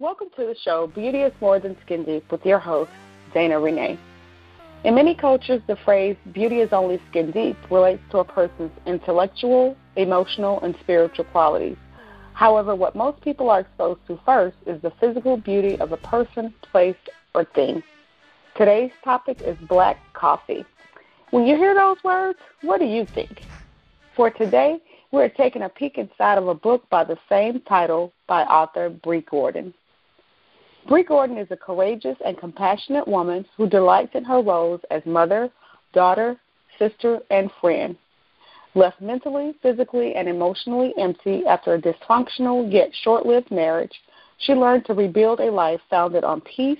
Welcome 0.00 0.26
to 0.34 0.44
the 0.44 0.56
show 0.60 0.88
Beauty 0.88 1.18
is 1.18 1.32
More 1.40 1.60
Than 1.60 1.76
Skin 1.82 2.02
Deep 2.02 2.32
with 2.32 2.44
your 2.44 2.58
host, 2.58 2.90
Dana 3.32 3.60
Renee. 3.60 3.96
In 4.82 4.96
many 4.96 5.14
cultures, 5.14 5.62
the 5.68 5.76
phrase 5.84 6.16
beauty 6.32 6.58
is 6.58 6.72
only 6.72 7.00
skin 7.08 7.30
deep 7.30 7.56
relates 7.70 8.02
to 8.10 8.18
a 8.18 8.24
person's 8.24 8.72
intellectual, 8.86 9.76
emotional, 9.94 10.58
and 10.62 10.74
spiritual 10.80 11.26
qualities. 11.26 11.76
However, 12.32 12.74
what 12.74 12.96
most 12.96 13.20
people 13.20 13.48
are 13.50 13.60
exposed 13.60 14.00
to 14.08 14.18
first 14.26 14.56
is 14.66 14.82
the 14.82 14.90
physical 14.98 15.36
beauty 15.36 15.78
of 15.78 15.92
a 15.92 15.96
person, 15.98 16.52
place, 16.72 16.96
or 17.32 17.44
thing. 17.44 17.80
Today's 18.56 18.90
topic 19.04 19.42
is 19.42 19.56
black 19.68 19.98
coffee. 20.12 20.64
When 21.30 21.46
you 21.46 21.54
hear 21.54 21.72
those 21.72 22.02
words, 22.02 22.40
what 22.62 22.80
do 22.80 22.86
you 22.86 23.06
think? 23.06 23.42
For 24.16 24.28
today, 24.28 24.80
we're 25.12 25.28
taking 25.28 25.62
a 25.62 25.68
peek 25.68 25.98
inside 25.98 26.38
of 26.38 26.48
a 26.48 26.54
book 26.54 26.82
by 26.90 27.04
the 27.04 27.16
same 27.28 27.60
title 27.60 28.12
by 28.26 28.42
author 28.42 28.90
Bree 28.90 29.24
Gordon. 29.30 29.72
Bree 30.86 31.02
Gordon 31.02 31.38
is 31.38 31.50
a 31.50 31.56
courageous 31.56 32.16
and 32.26 32.36
compassionate 32.36 33.08
woman 33.08 33.46
who 33.56 33.66
delights 33.66 34.14
in 34.14 34.24
her 34.24 34.42
roles 34.42 34.82
as 34.90 35.04
mother, 35.06 35.50
daughter, 35.94 36.38
sister, 36.78 37.20
and 37.30 37.50
friend. 37.60 37.96
Left 38.74 39.00
mentally, 39.00 39.54
physically, 39.62 40.14
and 40.14 40.28
emotionally 40.28 40.92
empty 40.98 41.46
after 41.46 41.74
a 41.74 41.80
dysfunctional 41.80 42.70
yet 42.70 42.90
short 43.02 43.24
lived 43.24 43.50
marriage, 43.50 43.94
she 44.38 44.52
learned 44.52 44.84
to 44.84 44.94
rebuild 44.94 45.40
a 45.40 45.50
life 45.50 45.80
founded 45.88 46.22
on 46.22 46.42
peace, 46.42 46.78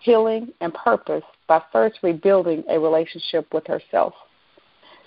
healing, 0.00 0.52
and 0.60 0.74
purpose 0.74 1.22
by 1.46 1.62
first 1.70 1.98
rebuilding 2.02 2.64
a 2.68 2.78
relationship 2.78 3.46
with 3.54 3.66
herself. 3.68 4.14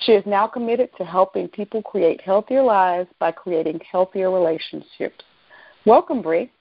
She 0.01 0.13
is 0.13 0.25
now 0.25 0.47
committed 0.47 0.89
to 0.97 1.03
helping 1.03 1.49
people 1.49 1.81
create 1.81 2.21
healthier 2.21 2.61
lives 2.61 3.09
by 3.19 3.31
creating 3.31 3.81
healthier 3.91 4.31
relationships. 4.31 5.25
Welcome, 5.85 6.21
Bree. 6.21 6.51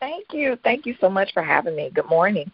Thank 0.00 0.26
you. 0.32 0.56
Thank 0.62 0.86
you 0.86 0.94
so 1.00 1.08
much 1.08 1.32
for 1.32 1.42
having 1.42 1.76
me. 1.76 1.90
Good 1.92 2.08
morning. 2.08 2.50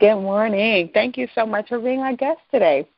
Good 0.00 0.16
morning. 0.16 0.90
Thank 0.92 1.16
you 1.16 1.28
so 1.34 1.46
much 1.46 1.68
for 1.68 1.78
being 1.78 2.00
our 2.00 2.16
guest 2.16 2.40
today. 2.50 2.88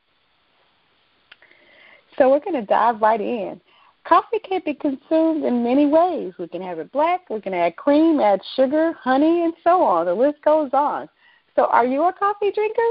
So 2.17 2.31
we're 2.31 2.39
going 2.39 2.59
to 2.59 2.65
dive 2.65 3.01
right 3.01 3.21
in. 3.21 3.61
Coffee 4.07 4.39
can 4.39 4.61
be 4.65 4.73
consumed 4.73 5.43
in 5.43 5.63
many 5.63 5.85
ways. 5.85 6.33
We 6.39 6.47
can 6.47 6.61
have 6.61 6.79
it 6.79 6.91
black, 6.91 7.29
we 7.29 7.41
can 7.41 7.53
add 7.53 7.75
cream, 7.75 8.19
add 8.21 8.39
sugar, 8.55 8.93
honey, 8.93 9.43
and 9.43 9.53
so 9.63 9.83
on. 9.83 10.05
The 10.05 10.13
list 10.13 10.41
goes 10.43 10.69
on. 10.73 11.09
So 11.55 11.65
are 11.65 11.85
you 11.85 12.03
a 12.03 12.13
coffee 12.13 12.51
drinker? 12.51 12.81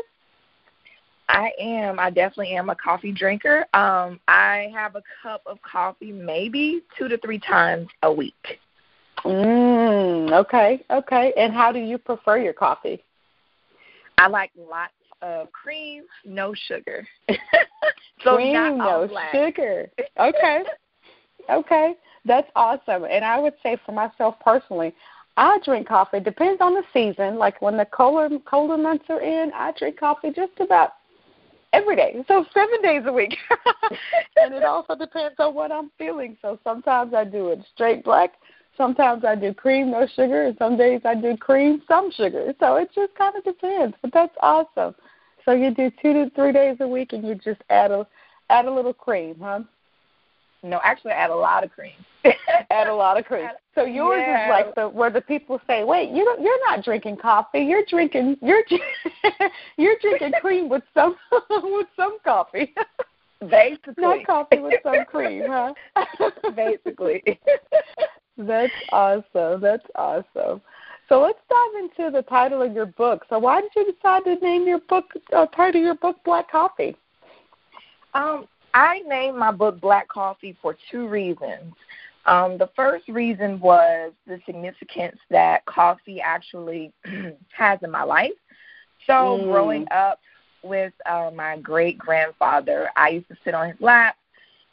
I 1.29 1.51
am. 1.59 1.99
I 1.99 2.11
definitely 2.11 2.55
am 2.55 2.71
a 2.71 2.77
coffee 2.77 3.13
drinker. 3.13 3.67
Um, 3.75 4.21
I 4.29 4.71
have 4.75 4.95
a 4.95 5.03
cup 5.23 5.43
of 5.47 5.59
coffee 5.63 6.13
maybe 6.13 6.83
two 6.97 7.09
to 7.09 7.19
three 7.19 7.41
times 7.41 7.89
a 8.03 8.13
week. 8.13 8.61
Mm, 9.25 10.33
okay, 10.33 10.85
okay. 10.91 11.33
And 11.37 11.53
how 11.53 11.73
do 11.73 11.79
you 11.79 11.99
prefer 11.99 12.39
your 12.39 12.53
coffee? 12.53 13.03
I 14.19 14.29
like 14.29 14.51
lots 14.57 14.93
of 15.23 15.51
cream, 15.53 16.05
no 16.25 16.55
sugar. 16.69 17.07
so 18.23 18.37
cream, 18.37 18.79
no 18.79 19.07
black. 19.09 19.33
sugar. 19.33 19.91
Okay. 20.19 20.63
okay. 21.51 21.95
That's 22.25 22.51
awesome. 22.57 23.05
And 23.05 23.25
I 23.25 23.39
would 23.39 23.55
say 23.63 23.77
for 23.87 23.93
myself 23.93 24.35
personally, 24.41 24.95
I 25.37 25.59
drink 25.65 25.87
coffee. 25.89 26.21
Depends 26.21 26.61
on 26.61 26.75
the 26.75 26.83
season. 26.93 27.37
Like 27.37 27.61
when 27.63 27.77
the 27.77 27.85
colder 27.87 28.37
colder 28.49 28.77
months 28.77 29.05
are 29.09 29.21
in, 29.21 29.53
I 29.55 29.73
drink 29.79 30.01
coffee 30.01 30.33
just 30.35 30.53
about 30.59 30.93
every 31.73 31.95
day. 31.95 32.25
So 32.27 32.45
seven 32.55 32.81
days 32.83 33.03
a 33.07 33.13
week. 33.13 33.37
and 34.37 34.55
it 34.55 34.65
also 34.65 34.95
depends 34.97 35.37
on 35.39 35.55
what 35.55 35.71
I'm 35.71 35.91
feeling. 35.99 36.37
So 36.43 36.59
sometimes 36.65 37.15
I 37.15 37.25
do 37.25 37.49
it 37.49 37.61
straight 37.75 38.03
black. 38.03 38.33
Sometimes 38.77 39.25
I 39.25 39.35
do 39.35 39.55
cream, 39.55 39.91
no 39.91 40.07
sugar, 40.15 40.47
and 40.47 40.57
some 40.59 40.77
days 40.77 41.01
I 41.05 41.15
do 41.15 41.37
cream, 41.37 41.83
some 41.89 42.11
sugar. 42.13 42.53
So 42.61 42.77
it 42.77 42.91
just 42.95 43.15
kind 43.15 43.35
of 43.37 43.45
depends. 43.45 43.97
But 44.03 44.13
that's 44.13 44.37
awesome. 44.41 44.95
So 45.45 45.53
you 45.53 45.73
do 45.73 45.91
two 46.03 46.13
to 46.13 46.31
three 46.35 46.53
days 46.53 46.77
a 46.81 46.89
week, 46.89 47.13
and 47.13 47.27
you 47.27 47.35
just 47.37 47.63
add 47.71 47.91
a 47.91 48.07
add 48.51 48.67
a 48.67 48.71
little 48.73 48.93
cream, 48.93 49.37
huh? 49.41 49.61
No, 50.63 50.81
actually, 50.83 51.13
I 51.13 51.17
add 51.17 51.31
a 51.31 51.37
lot 51.37 51.63
of 51.65 51.71
cream. 51.71 51.93
add 52.71 52.89
a 52.89 52.95
lot 52.95 53.19
of 53.19 53.25
cream. 53.25 53.49
So 53.75 53.85
yours 53.85 54.23
yeah. 54.27 54.47
is 54.47 54.51
like 54.51 54.75
the 54.75 54.89
where 54.89 55.11
the 55.11 55.21
people 55.21 55.61
say, 55.67 55.85
"Wait, 55.85 56.11
you 56.11 56.25
don't, 56.25 56.41
you're 56.41 56.69
not 56.69 56.85
drinking 56.85 57.19
coffee. 57.19 57.61
You're 57.61 57.85
drinking 57.89 58.37
you're 58.43 58.63
you're 59.77 59.97
drinking 60.01 60.33
cream 60.41 60.69
with 60.69 60.83
some 60.93 61.17
with 61.51 61.87
some 61.97 62.19
coffee." 62.25 62.75
Basically, 63.49 63.95
not 63.99 64.27
coffee 64.27 64.59
with 64.59 64.81
some 64.83 65.05
cream, 65.05 65.45
huh? 65.47 65.75
Basically. 66.57 67.23
That's 68.39 68.73
awesome. 68.93 69.61
That's 69.61 69.87
awesome. 69.95 70.61
So 71.09 71.21
let's 71.21 71.39
dive 71.49 71.85
into 71.85 72.11
the 72.11 72.23
title 72.23 72.63
of 72.63 72.73
your 72.73 72.87
book. 72.87 73.25
So 73.29 73.39
why 73.39 73.61
did 73.61 73.71
you 73.77 73.93
decide 73.93 74.25
to 74.25 74.35
name 74.37 74.67
your 74.67 74.81
book 74.81 75.05
uh, 75.33 75.47
title 75.47 75.81
your 75.81 75.95
book 75.95 76.17
Black 76.25 76.51
Coffee? 76.51 76.97
Um, 78.15 78.47
I 78.75 79.03
named 79.07 79.39
my 79.39 79.53
book 79.53 79.81
Black 79.81 80.09
Coffee 80.09 80.57
for 80.61 80.77
two 80.91 81.07
reasons. 81.07 81.75
Um, 82.27 82.59
the 82.59 82.69
first 82.75 83.07
reason 83.09 83.61
was 83.61 84.13
the 84.27 84.41
significance 84.47 85.19
that 85.31 85.65
coffee 85.67 86.21
actually 86.21 86.93
has 87.57 87.79
in 87.83 87.91
my 87.91 88.03
life. 88.03 88.33
So, 89.07 89.13
mm. 89.13 89.45
growing 89.45 89.87
up 89.93 90.19
with 90.65 90.93
uh, 91.09 91.31
my 91.33 91.59
great 91.59 91.97
grandfather, 91.99 92.91
I 92.97 93.11
used 93.11 93.29
to 93.29 93.37
sit 93.45 93.55
on 93.55 93.69
his 93.69 93.81
lap 93.81 94.17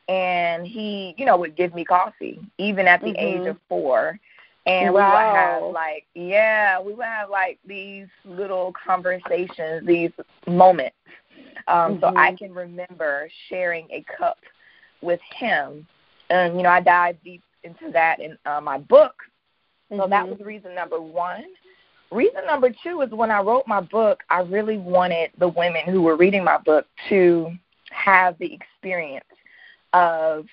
and 0.08 0.68
he, 0.68 1.16
you 1.18 1.26
know, 1.26 1.38
would 1.38 1.56
give 1.56 1.74
me 1.74 1.86
coffee 1.86 2.40
even 2.58 2.88
at 2.88 3.02
the 3.02 3.08
mm-hmm. 3.08 3.42
age 3.42 3.48
of 3.48 3.58
four. 3.70 4.20
And 4.66 4.94
wow. 4.94 5.00
we 5.00 5.12
would 5.12 5.36
have 5.36 5.74
like, 5.74 6.06
yeah, 6.14 6.82
we 6.82 6.94
would 6.94 7.06
have 7.06 7.30
like 7.30 7.60
these 7.66 8.08
little 8.24 8.74
conversations, 8.74 9.86
these 9.86 10.12
moments. 10.48 10.96
Um, 11.68 11.94
mm-hmm. 11.94 12.00
So 12.00 12.08
I 12.08 12.12
mm-hmm. 12.32 12.36
can 12.36 12.54
remember 12.54 13.30
sharing 13.50 13.88
a 13.92 14.06
cup 14.18 14.38
with 15.02 15.20
him 15.36 15.86
and 16.30 16.58
you 16.58 16.64
know 16.64 16.70
I 16.70 16.82
dive 16.82 17.18
deep 17.24 17.44
into 17.64 17.92
that 17.92 18.20
in 18.20 18.38
uh, 18.46 18.60
my 18.62 18.78
book. 18.78 19.16
So 19.90 19.98
mm-hmm. 19.98 20.10
that 20.10 20.28
was 20.28 20.40
reason 20.40 20.76
number 20.76 21.00
one. 21.00 21.46
Reason 22.12 22.46
number 22.46 22.70
two 22.84 23.02
is 23.02 23.12
when 23.12 23.32
I 23.32 23.42
wrote 23.42 23.68
my 23.68 23.82
book, 23.82 24.22
I 24.30 24.42
really 24.42 24.78
wanted 24.78 25.32
the 25.40 25.48
women 25.48 25.84
who 25.86 26.02
were 26.02 26.16
reading 26.16 26.44
my 26.44 26.58
book 26.58 26.86
to 27.10 27.52
have 27.90 28.38
the 28.38 28.54
experience 28.54 29.26
of 29.94 30.46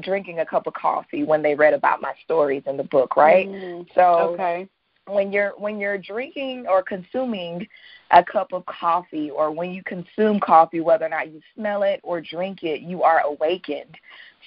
drinking 0.00 0.40
a 0.40 0.46
cup 0.46 0.66
of 0.66 0.74
coffee 0.74 1.24
when 1.24 1.42
they 1.42 1.54
read 1.54 1.74
about 1.74 2.00
my 2.00 2.12
stories 2.24 2.62
in 2.66 2.76
the 2.76 2.84
book, 2.84 3.16
right? 3.16 3.48
Mm-hmm. 3.48 3.82
So 3.94 4.34
okay. 4.34 4.68
when 5.06 5.32
you're 5.32 5.52
when 5.58 5.78
you're 5.80 5.98
drinking 5.98 6.66
or 6.68 6.82
consuming 6.82 7.66
a 8.10 8.24
cup 8.24 8.52
of 8.52 8.64
coffee 8.66 9.30
or 9.30 9.50
when 9.50 9.70
you 9.70 9.82
consume 9.84 10.40
coffee, 10.40 10.80
whether 10.80 11.06
or 11.06 11.10
not 11.10 11.32
you 11.32 11.40
smell 11.54 11.82
it 11.82 12.00
or 12.02 12.20
drink 12.20 12.62
it, 12.62 12.80
you 12.80 13.02
are 13.02 13.20
awakened. 13.20 13.96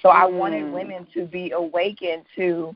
So 0.02 0.08
I 0.08 0.24
wanted 0.24 0.64
mm. 0.64 0.72
women 0.72 1.06
to 1.14 1.26
be 1.26 1.52
awakened 1.52 2.24
to 2.36 2.74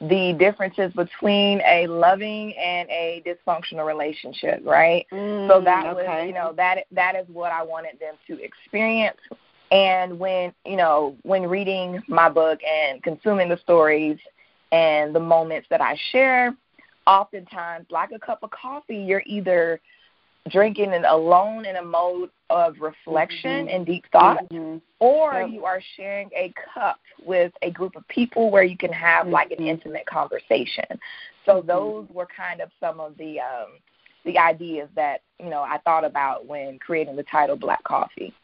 the 0.00 0.36
differences 0.38 0.92
between 0.92 1.60
a 1.62 1.88
loving 1.88 2.54
and 2.56 2.88
a 2.88 3.20
dysfunctional 3.26 3.84
relationship, 3.84 4.60
right? 4.64 5.04
Mm, 5.12 5.48
so 5.48 5.60
that 5.60 5.86
okay. 5.86 6.04
was, 6.04 6.26
you 6.26 6.32
know, 6.32 6.52
that 6.56 6.84
that 6.92 7.16
is 7.16 7.26
what 7.32 7.50
I 7.50 7.64
wanted 7.64 7.98
them 7.98 8.14
to 8.28 8.40
experience. 8.40 9.18
And 9.70 10.18
when, 10.18 10.52
you 10.64 10.76
know, 10.76 11.16
when 11.22 11.42
reading 11.42 12.02
my 12.08 12.28
book 12.28 12.60
and 12.64 13.02
consuming 13.02 13.48
the 13.48 13.58
stories 13.58 14.18
and 14.72 15.14
the 15.14 15.20
moments 15.20 15.66
that 15.70 15.80
I 15.80 15.96
share, 16.10 16.56
oftentimes 17.06 17.86
like 17.90 18.10
a 18.14 18.18
cup 18.18 18.42
of 18.42 18.50
coffee, 18.50 18.96
you're 18.96 19.22
either 19.26 19.80
drinking 20.50 20.92
it 20.92 21.04
alone 21.06 21.66
in 21.66 21.76
a 21.76 21.82
mode 21.82 22.30
of 22.50 22.76
reflection 22.80 23.66
mm-hmm. 23.66 23.76
and 23.76 23.86
deep 23.86 24.04
thought, 24.12 24.48
mm-hmm. 24.50 24.78
or 25.00 25.42
yep. 25.42 25.50
you 25.50 25.64
are 25.64 25.82
sharing 25.96 26.30
a 26.34 26.52
cup 26.72 26.98
with 27.22 27.52
a 27.62 27.70
group 27.70 27.96
of 27.96 28.06
people 28.08 28.50
where 28.50 28.62
you 28.62 28.76
can 28.76 28.92
have 28.92 29.24
mm-hmm. 29.24 29.34
like 29.34 29.50
an 29.50 29.66
intimate 29.66 30.06
conversation. 30.06 30.84
So 31.44 31.58
Mm-hmm. 31.58 31.66
those 31.66 32.06
were 32.12 32.26
kind 32.26 32.60
of 32.60 32.70
some 32.78 33.00
of 33.00 33.16
the 33.16 33.40
um, 33.40 33.78
the 34.24 34.38
ideas 34.38 34.88
that 34.94 35.22
you 35.40 35.48
know 35.48 35.62
I 35.62 35.78
thought 35.78 36.04
about 36.04 36.46
when 36.46 36.78
creating 36.78 37.16
the 37.16 37.22
title 37.24 37.56
Black 37.56 37.82
Coffee. 37.84 38.34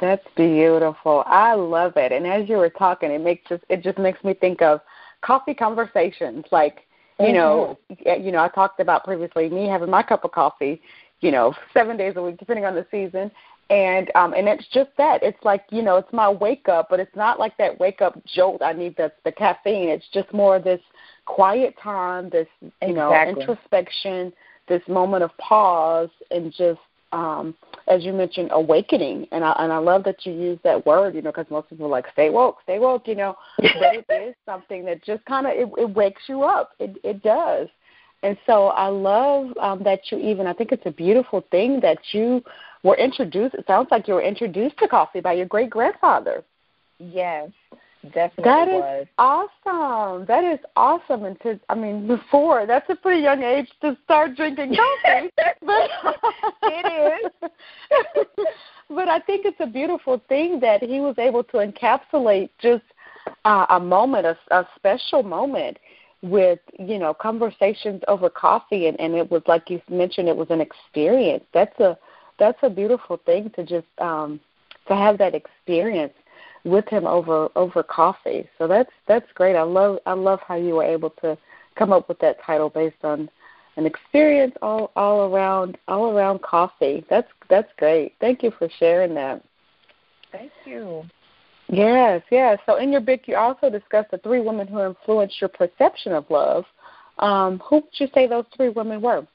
That's 0.00 0.26
beautiful. 0.36 1.24
I 1.26 1.54
love 1.54 1.96
it. 1.96 2.12
And 2.12 2.26
as 2.26 2.48
you 2.48 2.56
were 2.56 2.70
talking, 2.70 3.10
it 3.10 3.20
makes 3.20 3.48
just 3.48 3.64
it 3.68 3.82
just 3.82 3.98
makes 3.98 4.22
me 4.22 4.34
think 4.34 4.60
of 4.62 4.80
coffee 5.22 5.54
conversations. 5.54 6.44
Like, 6.50 6.80
you 7.18 7.32
Mm-hmm. 7.32 7.34
know, 7.34 7.78
you 8.22 8.30
know, 8.32 8.38
I 8.38 8.48
talked 8.48 8.80
about 8.80 9.04
previously 9.04 9.48
me 9.48 9.66
having 9.66 9.90
my 9.90 10.02
cup 10.02 10.24
of 10.24 10.32
coffee 10.32 10.80
you 11.20 11.30
know, 11.30 11.54
seven 11.74 11.96
days 11.96 12.14
a 12.16 12.22
week, 12.22 12.38
depending 12.38 12.64
on 12.64 12.74
the 12.74 12.86
season. 12.90 13.30
And 13.70 14.10
um 14.14 14.32
and 14.32 14.48
it's 14.48 14.66
just 14.72 14.90
that. 14.96 15.22
It's 15.22 15.42
like, 15.44 15.64
you 15.70 15.82
know, 15.82 15.96
it's 15.96 16.12
my 16.12 16.30
wake 16.30 16.68
up, 16.68 16.88
but 16.88 17.00
it's 17.00 17.14
not 17.14 17.38
like 17.38 17.56
that 17.58 17.78
wake 17.78 18.00
up 18.00 18.18
jolt. 18.24 18.62
I 18.62 18.72
need 18.72 18.96
the 18.96 19.12
the 19.24 19.32
caffeine. 19.32 19.90
It's 19.90 20.08
just 20.12 20.32
more 20.32 20.58
this 20.58 20.80
quiet 21.26 21.74
time, 21.82 22.30
this 22.30 22.46
you 22.62 22.94
know, 22.94 23.12
introspection, 23.26 24.32
this 24.68 24.82
moment 24.88 25.22
of 25.22 25.36
pause 25.36 26.08
and 26.30 26.52
just 26.52 26.80
um, 27.12 27.54
as 27.86 28.04
you 28.04 28.12
mentioned, 28.12 28.50
awakening, 28.52 29.26
and 29.32 29.44
I 29.44 29.52
and 29.58 29.72
I 29.72 29.78
love 29.78 30.04
that 30.04 30.26
you 30.26 30.32
use 30.32 30.58
that 30.64 30.84
word, 30.84 31.14
you 31.14 31.22
know, 31.22 31.30
because 31.30 31.50
most 31.50 31.70
people 31.70 31.86
are 31.86 31.90
like 31.90 32.06
stay 32.12 32.30
woke, 32.30 32.58
stay 32.62 32.78
woke, 32.78 33.06
you 33.06 33.14
know, 33.14 33.36
but 33.58 33.94
it 33.94 34.06
is 34.10 34.34
something 34.44 34.84
that 34.84 35.02
just 35.04 35.24
kind 35.24 35.46
of 35.46 35.52
it, 35.54 35.68
it 35.80 35.90
wakes 35.90 36.22
you 36.28 36.42
up. 36.42 36.72
It 36.78 36.96
it 37.02 37.22
does, 37.22 37.68
and 38.22 38.36
so 38.46 38.68
I 38.68 38.88
love 38.88 39.56
um, 39.58 39.82
that 39.84 40.00
you 40.10 40.18
even. 40.18 40.46
I 40.46 40.52
think 40.52 40.72
it's 40.72 40.86
a 40.86 40.90
beautiful 40.90 41.44
thing 41.50 41.80
that 41.80 41.98
you 42.12 42.42
were 42.82 42.96
introduced. 42.96 43.54
It 43.54 43.66
sounds 43.66 43.88
like 43.90 44.06
you 44.06 44.14
were 44.14 44.22
introduced 44.22 44.78
to 44.78 44.88
coffee 44.88 45.20
by 45.20 45.32
your 45.32 45.46
great 45.46 45.70
grandfather. 45.70 46.44
Yes, 46.98 47.50
definitely 48.12 48.44
that 48.44 48.68
is 48.68 48.74
was. 48.74 49.06
awesome. 49.18 50.26
That 50.26 50.44
is 50.44 50.58
awesome. 50.76 51.24
And 51.24 51.40
to, 51.40 51.60
I 51.68 51.74
mean, 51.74 52.06
before 52.06 52.66
that's 52.66 52.88
a 52.90 52.96
pretty 52.96 53.22
young 53.22 53.42
age 53.42 53.68
to 53.82 53.96
start 54.04 54.36
drinking 54.36 54.76
coffee. 54.76 55.30
but 55.62 55.90
it 56.62 57.30
is. 57.42 57.50
but 58.90 59.08
I 59.08 59.20
think 59.20 59.46
it's 59.46 59.60
a 59.60 59.66
beautiful 59.66 60.20
thing 60.28 60.60
that 60.60 60.82
he 60.82 61.00
was 61.00 61.16
able 61.18 61.44
to 61.44 61.58
encapsulate 61.58 62.50
just 62.60 62.84
uh, 63.44 63.66
a 63.70 63.80
moment, 63.80 64.26
a, 64.26 64.36
a 64.50 64.66
special 64.76 65.22
moment 65.22 65.78
with 66.22 66.58
you 66.78 66.98
know 66.98 67.14
conversations 67.14 68.02
over 68.08 68.28
coffee 68.28 68.88
and, 68.88 68.98
and 68.98 69.14
it 69.14 69.30
was 69.30 69.42
like 69.46 69.70
you 69.70 69.80
mentioned 69.88 70.28
it 70.28 70.36
was 70.36 70.50
an 70.50 70.60
experience 70.60 71.44
that's 71.54 71.78
a 71.78 71.96
that's 72.40 72.58
a 72.62 72.70
beautiful 72.70 73.20
thing 73.24 73.50
to 73.54 73.62
just 73.62 73.86
um 73.98 74.40
to 74.88 74.96
have 74.96 75.16
that 75.18 75.34
experience 75.34 76.12
with 76.64 76.88
him 76.88 77.06
over 77.06 77.48
over 77.56 77.82
coffee. 77.82 78.48
So 78.58 78.66
that's 78.66 78.90
that's 79.06 79.30
great. 79.34 79.56
I 79.56 79.62
love 79.62 79.98
I 80.06 80.12
love 80.12 80.40
how 80.46 80.56
you 80.56 80.74
were 80.74 80.84
able 80.84 81.10
to 81.22 81.36
come 81.76 81.92
up 81.92 82.08
with 82.08 82.18
that 82.20 82.42
title 82.44 82.68
based 82.68 83.04
on 83.04 83.30
an 83.76 83.86
experience 83.86 84.54
all 84.62 84.90
all 84.96 85.32
around 85.32 85.78
all 85.88 86.10
around 86.16 86.42
coffee. 86.42 87.04
That's 87.08 87.28
that's 87.48 87.70
great. 87.78 88.14
Thank 88.20 88.42
you 88.42 88.52
for 88.58 88.68
sharing 88.78 89.14
that. 89.14 89.42
Thank 90.32 90.52
you. 90.64 91.04
Yes, 91.68 92.22
yes. 92.30 92.58
So 92.66 92.76
in 92.76 92.90
your 92.90 93.02
book, 93.02 93.20
you 93.26 93.36
also 93.36 93.68
discuss 93.68 94.06
the 94.10 94.18
three 94.18 94.40
women 94.40 94.66
who 94.66 94.80
influenced 94.80 95.40
your 95.40 95.48
perception 95.48 96.12
of 96.12 96.24
love. 96.30 96.64
Um, 97.18 97.58
who 97.58 97.76
would 97.76 97.84
you 97.94 98.08
say 98.14 98.26
those 98.26 98.46
three 98.56 98.70
women 98.70 99.02
were? 99.02 99.26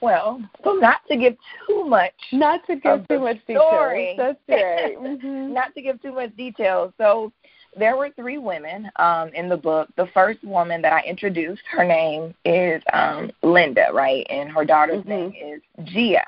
Well, 0.00 0.40
so 0.62 0.72
not 0.74 1.00
to 1.10 1.16
give 1.16 1.36
too 1.66 1.84
much, 1.84 2.12
not 2.32 2.66
to 2.66 2.76
give 2.76 3.06
too 3.08 3.18
much 3.18 3.38
story. 3.44 4.12
details. 4.12 4.36
That's 4.46 4.62
right. 4.62 4.96
Mm-hmm. 4.96 5.52
not 5.52 5.74
to 5.74 5.82
give 5.82 6.00
too 6.00 6.12
much 6.12 6.36
detail. 6.36 6.92
So 6.98 7.32
there 7.76 7.96
were 7.96 8.10
three 8.10 8.38
women 8.38 8.90
um, 8.96 9.28
in 9.34 9.48
the 9.48 9.56
book. 9.56 9.88
The 9.96 10.08
first 10.14 10.42
woman 10.44 10.82
that 10.82 10.92
I 10.92 11.02
introduced, 11.02 11.62
her 11.70 11.84
name 11.84 12.34
is 12.44 12.82
um, 12.92 13.30
Linda, 13.42 13.88
right, 13.92 14.26
and 14.30 14.50
her 14.50 14.64
daughter's 14.64 15.04
mm-hmm. 15.04 15.08
name 15.08 15.32
is 15.34 15.86
Gia. 15.86 16.24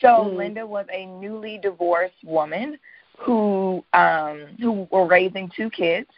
So 0.00 0.08
mm-hmm. 0.08 0.36
Linda 0.36 0.66
was 0.66 0.86
a 0.92 1.06
newly 1.06 1.58
divorced 1.58 2.22
woman 2.24 2.78
who 3.18 3.84
um, 3.92 4.48
who 4.60 4.86
were 4.90 5.06
raising 5.06 5.50
two 5.56 5.70
kids, 5.70 6.08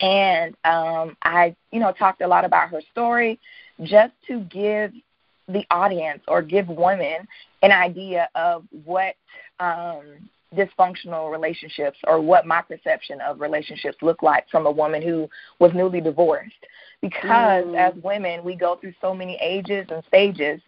and 0.00 0.56
um, 0.64 1.16
I, 1.22 1.54
you 1.72 1.80
know, 1.80 1.92
talked 1.92 2.22
a 2.22 2.26
lot 2.26 2.44
about 2.44 2.70
her 2.70 2.80
story 2.92 3.38
just 3.82 4.14
to 4.28 4.40
give 4.40 4.92
the 5.48 5.64
audience 5.70 6.22
or 6.28 6.42
give 6.42 6.68
women 6.68 7.26
an 7.62 7.72
idea 7.72 8.28
of 8.34 8.64
what 8.84 9.14
um, 9.60 10.02
dysfunctional 10.54 11.30
relationships 11.30 11.98
or 12.04 12.20
what 12.20 12.46
my 12.46 12.62
perception 12.62 13.20
of 13.20 13.40
relationships 13.40 13.96
look 14.02 14.22
like 14.22 14.48
from 14.50 14.66
a 14.66 14.70
woman 14.70 15.02
who 15.02 15.28
was 15.58 15.72
newly 15.74 16.00
divorced. 16.00 16.54
Because 17.00 17.64
mm. 17.64 17.76
as 17.76 17.94
women, 18.02 18.42
we 18.42 18.56
go 18.56 18.76
through 18.76 18.94
so 19.00 19.14
many 19.14 19.38
ages 19.40 19.86
and 19.90 20.02
stages 20.08 20.60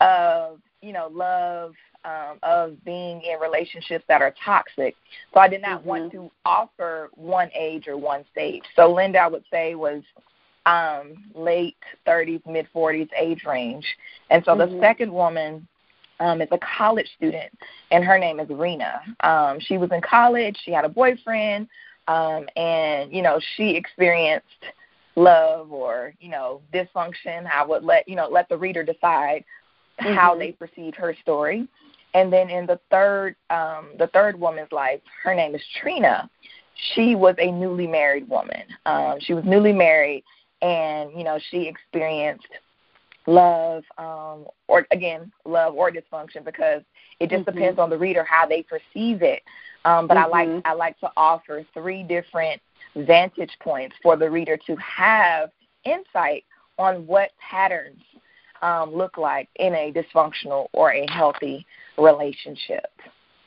of, 0.00 0.60
you 0.80 0.92
know, 0.92 1.08
love, 1.12 1.74
um, 2.04 2.38
of 2.42 2.84
being 2.84 3.22
in 3.22 3.38
relationships 3.40 4.04
that 4.08 4.22
are 4.22 4.34
toxic. 4.44 4.94
So 5.32 5.40
I 5.40 5.48
did 5.48 5.62
not 5.62 5.80
mm-hmm. 5.80 5.88
want 5.88 6.12
to 6.12 6.30
offer 6.44 7.10
one 7.14 7.50
age 7.54 7.86
or 7.86 7.96
one 7.96 8.24
stage. 8.32 8.62
So 8.74 8.92
Linda, 8.92 9.18
I 9.18 9.28
would 9.28 9.44
say, 9.50 9.74
was 9.74 10.02
um, 10.66 11.14
late 11.34 11.76
30s, 12.06 12.44
mid 12.46 12.68
40s 12.74 13.08
age 13.18 13.44
range. 13.44 13.86
And 14.30 14.44
so 14.44 14.52
mm-hmm. 14.52 14.74
the 14.74 14.80
second 14.80 15.12
woman 15.12 15.66
um, 16.20 16.40
is 16.40 16.48
a 16.52 16.58
college 16.58 17.08
student, 17.16 17.52
and 17.90 18.04
her 18.04 18.18
name 18.18 18.38
is 18.38 18.48
Rena. 18.48 19.00
Um, 19.20 19.58
she 19.60 19.78
was 19.78 19.90
in 19.90 20.00
college, 20.00 20.56
she 20.64 20.70
had 20.70 20.84
a 20.84 20.88
boyfriend, 20.88 21.68
um, 22.08 22.46
and, 22.56 23.12
you 23.12 23.22
know, 23.22 23.40
she 23.56 23.70
experienced 23.70 24.46
love 25.16 25.72
or, 25.72 26.14
you 26.20 26.28
know, 26.28 26.60
dysfunction. 26.72 27.50
I 27.52 27.64
would 27.64 27.84
let, 27.84 28.08
you 28.08 28.16
know, 28.16 28.28
let 28.28 28.48
the 28.48 28.56
reader 28.56 28.82
decide 28.82 29.44
mm-hmm. 30.00 30.14
how 30.14 30.36
they 30.36 30.52
perceive 30.52 30.94
her 30.94 31.14
story. 31.22 31.68
And 32.14 32.32
then 32.32 32.50
in 32.50 32.66
the 32.66 32.78
third, 32.90 33.36
um, 33.50 33.88
the 33.98 34.08
third 34.08 34.38
woman's 34.38 34.72
life, 34.72 35.00
her 35.22 35.34
name 35.34 35.54
is 35.54 35.62
Trina. 35.80 36.28
She 36.94 37.14
was 37.14 37.34
a 37.38 37.50
newly 37.50 37.86
married 37.86 38.28
woman. 38.28 38.62
Um, 38.86 39.18
she 39.20 39.34
was 39.34 39.44
newly 39.44 39.72
married, 39.72 40.24
and 40.62 41.10
you 41.16 41.24
know 41.24 41.38
she 41.50 41.68
experienced 41.68 42.46
love 43.26 43.84
um 43.98 44.46
or 44.68 44.86
again 44.90 45.30
love 45.44 45.74
or 45.74 45.90
dysfunction 45.90 46.44
because 46.44 46.82
it 47.20 47.28
just 47.30 47.44
mm-hmm. 47.44 47.56
depends 47.56 47.78
on 47.78 47.90
the 47.90 47.98
reader 47.98 48.24
how 48.24 48.46
they 48.46 48.62
perceive 48.62 49.22
it 49.22 49.42
um 49.84 50.06
but 50.06 50.16
mm-hmm. 50.16 50.34
i 50.34 50.44
like 50.44 50.62
i 50.64 50.72
like 50.72 50.98
to 50.98 51.10
offer 51.16 51.64
three 51.74 52.02
different 52.02 52.60
vantage 52.96 53.52
points 53.60 53.94
for 54.02 54.16
the 54.16 54.28
reader 54.28 54.56
to 54.56 54.74
have 54.76 55.50
insight 55.84 56.44
on 56.78 57.06
what 57.06 57.30
patterns 57.38 58.00
um 58.60 58.92
look 58.92 59.18
like 59.18 59.48
in 59.56 59.74
a 59.74 59.92
dysfunctional 59.92 60.68
or 60.72 60.92
a 60.92 61.06
healthy 61.10 61.64
relationship 61.98 62.90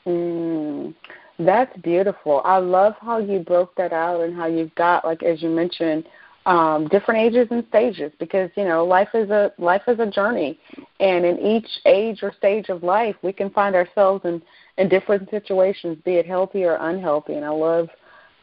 mm, 0.08 0.94
that's 1.40 1.76
beautiful 1.82 2.42
i 2.46 2.58
love 2.58 2.94
how 3.02 3.18
you 3.18 3.40
broke 3.40 3.76
that 3.76 3.92
out 3.92 4.22
and 4.22 4.34
how 4.34 4.46
you've 4.46 4.74
got 4.76 5.04
like 5.04 5.22
as 5.22 5.42
you 5.42 5.50
mentioned 5.50 6.06
um, 6.46 6.88
different 6.90 7.22
ages 7.22 7.48
and 7.50 7.66
stages 7.70 8.12
because 8.20 8.50
you 8.56 8.66
know 8.66 8.86
life 8.86 9.10
is 9.14 9.30
a 9.30 9.52
life 9.58 9.82
is 9.88 10.00
a 10.00 10.06
journey, 10.06 10.60
and 11.00 11.26
in 11.26 11.40
each 11.40 11.68
age 11.86 12.20
or 12.22 12.34
stage 12.38 12.70
of 12.70 12.84
life, 12.84 13.16
we 13.24 13.34
can 13.34 13.50
find 13.50 13.76
ourselves 13.76 14.24
in 14.26 14.42
in 14.78 14.90
different 14.90 15.30
situations, 15.30 15.98
be 16.06 16.16
it 16.16 16.26
healthy 16.26 16.64
or 16.64 16.78
unhealthy. 16.80 17.34
And 17.34 17.46
I 17.46 17.50
love 17.50 17.90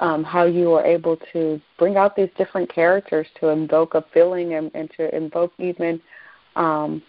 um, 0.01 0.25
how 0.25 0.45
you 0.45 0.73
are 0.73 0.85
able 0.85 1.17
to 1.33 1.61
bring 1.79 1.97
out 1.97 2.17
these 2.17 2.31
different 2.37 2.73
characters 2.73 3.27
to 3.41 3.49
invoke 3.49 3.95
a 3.95 4.05
feeling 4.13 4.55
and, 4.55 4.71
and 4.75 4.91
to 4.97 5.15
invoke 5.15 5.53
even 5.59 6.01
um, 6.57 7.03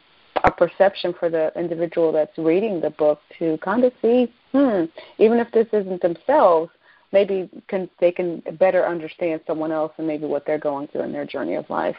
a 0.43 0.51
perception 0.51 1.13
for 1.17 1.29
the 1.29 1.51
individual 1.57 2.11
that's 2.11 2.37
reading 2.37 2.81
the 2.81 2.89
book 2.91 3.21
to 3.39 3.57
kind 3.59 3.83
of 3.83 3.93
see, 4.01 4.31
hmm, 4.51 4.83
even 5.17 5.39
if 5.39 5.49
this 5.51 5.67
isn't 5.73 6.01
themselves, 6.01 6.69
maybe 7.13 7.49
can 7.67 7.89
they 7.99 8.11
can 8.11 8.43
better 8.59 8.85
understand 8.85 9.39
someone 9.47 9.71
else 9.71 9.93
and 9.97 10.07
maybe 10.07 10.25
what 10.25 10.45
they're 10.45 10.57
going 10.57 10.87
through 10.87 11.03
in 11.03 11.13
their 11.13 11.25
journey 11.25 11.55
of 11.55 11.69
life. 11.69 11.95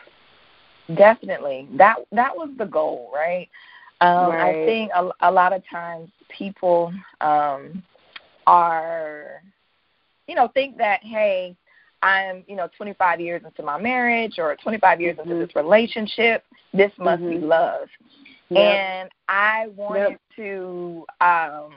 Definitely, 0.95 1.69
that 1.79 1.97
that 2.13 2.37
was 2.37 2.51
the 2.59 2.67
goal, 2.67 3.11
right? 3.15 3.49
Um, 4.01 4.33
right. 4.33 4.49
I 4.49 4.67
think 4.67 4.91
a, 4.95 5.09
a 5.21 5.31
lot 5.31 5.55
of 5.55 5.63
times 5.71 6.11
people 6.29 6.93
um, 7.21 7.83
are, 8.47 9.43
you 10.27 10.35
know, 10.35 10.49
think 10.49 10.77
that 10.77 11.01
hey, 11.03 11.57
I'm 12.03 12.45
you 12.47 12.57
know 12.57 12.69
25 12.77 13.21
years 13.21 13.43
into 13.47 13.63
my 13.63 13.81
marriage 13.81 14.35
or 14.39 14.55
25 14.63 15.01
years 15.01 15.17
mm-hmm. 15.17 15.31
into 15.31 15.47
this 15.47 15.57
relationship, 15.57 16.45
this 16.75 16.93
must 16.99 17.23
mm-hmm. 17.23 17.41
be 17.41 17.47
love. 17.47 17.89
Yep. 18.51 18.61
And 18.61 19.11
I 19.29 19.69
wanted 19.75 20.11
yep. 20.11 20.21
to 20.37 21.07
um, 21.23 21.75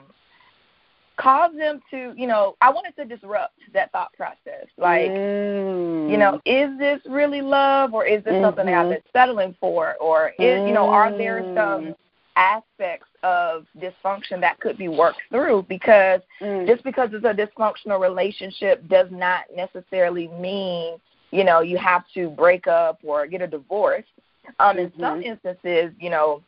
cause 1.18 1.50
them 1.56 1.80
to, 1.90 2.14
you 2.16 2.26
know, 2.26 2.56
I 2.60 2.70
wanted 2.70 2.94
to 2.96 3.04
disrupt 3.04 3.54
that 3.74 3.92
thought 3.92 4.12
process. 4.14 4.66
Like, 4.76 5.10
mm. 5.10 6.10
you 6.10 6.16
know, 6.16 6.40
is 6.46 6.78
this 6.78 7.00
really 7.06 7.40
love 7.40 7.92
or 7.92 8.06
is 8.06 8.22
this 8.24 8.34
mm-hmm. 8.34 8.44
something 8.44 8.66
that 8.66 8.74
I've 8.74 8.90
been 8.90 9.02
settling 9.12 9.56
for? 9.60 9.96
Or 10.00 10.32
is, 10.38 10.66
you 10.66 10.72
know, 10.72 10.88
are 10.88 11.10
there 11.16 11.42
Mm. 11.42 11.54
some 11.56 11.94
aspects 12.36 13.08
of 13.24 13.66
dysfunction 13.78 14.40
that 14.40 14.58
could 14.60 14.78
be 14.78 14.88
worked 14.88 15.20
through 15.30 15.66
because 15.68 16.20
mm. 16.40 16.66
just 16.66 16.84
because 16.84 17.10
it's 17.12 17.24
a 17.24 17.34
dysfunctional 17.34 18.00
relationship 18.00 18.86
does 18.88 19.08
not 19.10 19.44
necessarily 19.56 20.28
mean 20.40 20.96
you 21.32 21.42
know 21.42 21.60
you 21.60 21.76
have 21.76 22.04
to 22.14 22.30
break 22.30 22.68
up 22.68 23.00
or 23.02 23.26
get 23.26 23.42
a 23.42 23.46
divorce 23.46 24.04
um 24.60 24.76
mm-hmm. 24.76 24.84
in 24.86 24.92
some 25.00 25.20
instances 25.20 25.92
you 25.98 26.10
know 26.10 26.40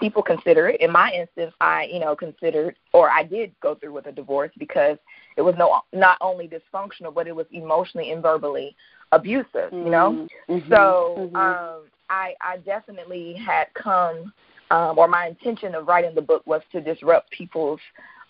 people 0.00 0.22
consider 0.22 0.68
it. 0.68 0.80
In 0.80 0.90
my 0.90 1.12
instance, 1.12 1.54
I, 1.60 1.88
you 1.92 2.00
know, 2.00 2.16
considered 2.16 2.76
or 2.92 3.10
I 3.10 3.22
did 3.22 3.52
go 3.60 3.74
through 3.74 3.92
with 3.92 4.06
a 4.06 4.12
divorce 4.12 4.50
because 4.58 4.96
it 5.36 5.42
was 5.42 5.54
no 5.58 5.80
not 5.92 6.18
only 6.20 6.48
dysfunctional, 6.48 7.14
but 7.14 7.26
it 7.26 7.36
was 7.36 7.46
emotionally 7.52 8.10
and 8.10 8.22
verbally 8.22 8.76
abusive, 9.12 9.72
you 9.72 9.90
know? 9.90 10.28
Mm-hmm. 10.48 10.68
So 10.72 11.16
mm-hmm. 11.18 11.36
um 11.36 11.82
I 12.08 12.34
I 12.40 12.58
definitely 12.64 13.34
had 13.34 13.66
come 13.74 14.32
um 14.70 14.98
or 14.98 15.08
my 15.08 15.26
intention 15.26 15.74
of 15.74 15.86
writing 15.86 16.14
the 16.14 16.22
book 16.22 16.46
was 16.46 16.62
to 16.72 16.80
disrupt 16.80 17.30
people's 17.30 17.80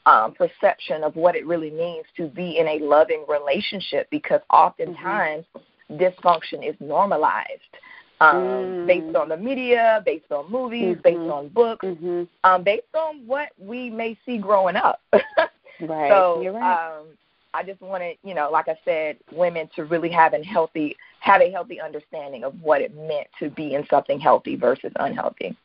um, 0.07 0.33
perception 0.33 1.05
of 1.05 1.15
what 1.15 1.37
it 1.37 1.47
really 1.47 1.71
means 1.71 2.07
to 2.17 2.27
be 2.29 2.59
in 2.59 2.67
a 2.67 2.79
loving 2.79 3.25
relationship 3.29 4.09
because 4.11 4.41
oftentimes 4.51 5.45
mm-hmm. 5.55 5.97
dysfunction 5.97 6.67
is 6.69 6.75
normalized. 6.81 7.77
Um, 8.21 8.37
mm. 8.37 8.87
based 8.87 9.17
on 9.17 9.29
the 9.29 9.37
media, 9.37 10.03
based 10.05 10.31
on 10.31 10.51
movies, 10.51 10.97
mm-hmm. 10.97 11.03
based 11.03 11.31
on 11.31 11.49
books, 11.49 11.85
mm-hmm. 11.85 12.25
um, 12.45 12.63
based 12.63 12.95
on 12.95 13.27
what 13.27 13.49
we 13.59 13.91
may 13.91 14.19
see 14.27 14.39
growing 14.39 14.77
up. 14.77 15.01
right. 15.13 16.11
So 16.11 16.43
right. 16.53 16.99
um, 16.99 17.07
I 17.55 17.63
just 17.63 17.81
wanted, 17.81 18.17
you 18.23 18.35
know, 18.35 18.51
like 18.51 18.69
I 18.69 18.79
said, 18.85 19.17
women 19.33 19.69
to 19.75 19.85
really 19.85 20.11
have 20.11 20.35
a 20.35 20.43
healthy 20.45 20.97
have 21.21 21.41
a 21.41 21.51
healthy 21.51 21.81
understanding 21.81 22.45
of 22.45 22.55
what 22.63 22.81
it 22.81 22.95
meant 22.95 23.27
to 23.39 23.51
be 23.51 23.75
in 23.75 23.87
something 23.91 24.21
healthy 24.21 24.57
versus 24.57 24.93
unhealthy. 24.97 25.57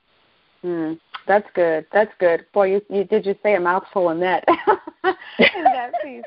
Mm, 0.64 1.00
that's 1.28 1.48
good. 1.54 1.86
That's 1.94 2.12
good. 2.20 2.46
Boy, 2.54 2.72
you, 2.72 2.82
you 2.90 3.04
did 3.04 3.26
you 3.26 3.36
say 3.44 3.56
a 3.56 3.60
mouthful 3.60 4.10
in 4.10 4.20
that 4.22 4.46
in 5.08 5.64
that 5.64 5.92
piece. 6.04 6.24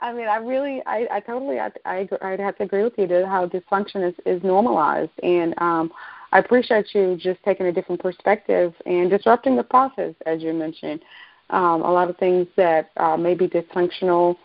I 0.00 0.12
mean, 0.12 0.28
I 0.28 0.36
really, 0.36 0.82
I, 0.86 1.06
I 1.10 1.20
totally, 1.20 1.60
I, 1.60 1.70
I, 1.84 2.08
I'd 2.22 2.40
have 2.40 2.56
to 2.56 2.64
agree 2.64 2.82
with 2.82 2.94
you 2.96 3.06
to 3.06 3.26
how 3.26 3.46
dysfunction 3.46 4.08
is, 4.08 4.14
is 4.24 4.42
normalized, 4.42 5.10
and 5.22 5.54
um, 5.58 5.92
I 6.32 6.38
appreciate 6.38 6.94
you 6.94 7.18
just 7.20 7.42
taking 7.44 7.66
a 7.66 7.72
different 7.72 8.00
perspective 8.00 8.72
and 8.86 9.10
disrupting 9.10 9.56
the 9.56 9.62
process, 9.62 10.14
as 10.24 10.42
you 10.42 10.54
mentioned. 10.54 11.02
Um, 11.50 11.82
a 11.82 11.92
lot 11.92 12.08
of 12.08 12.16
things 12.16 12.46
that 12.56 12.90
uh, 12.96 13.16
may 13.16 13.34
be 13.34 13.46
dysfunctional, 13.46 14.36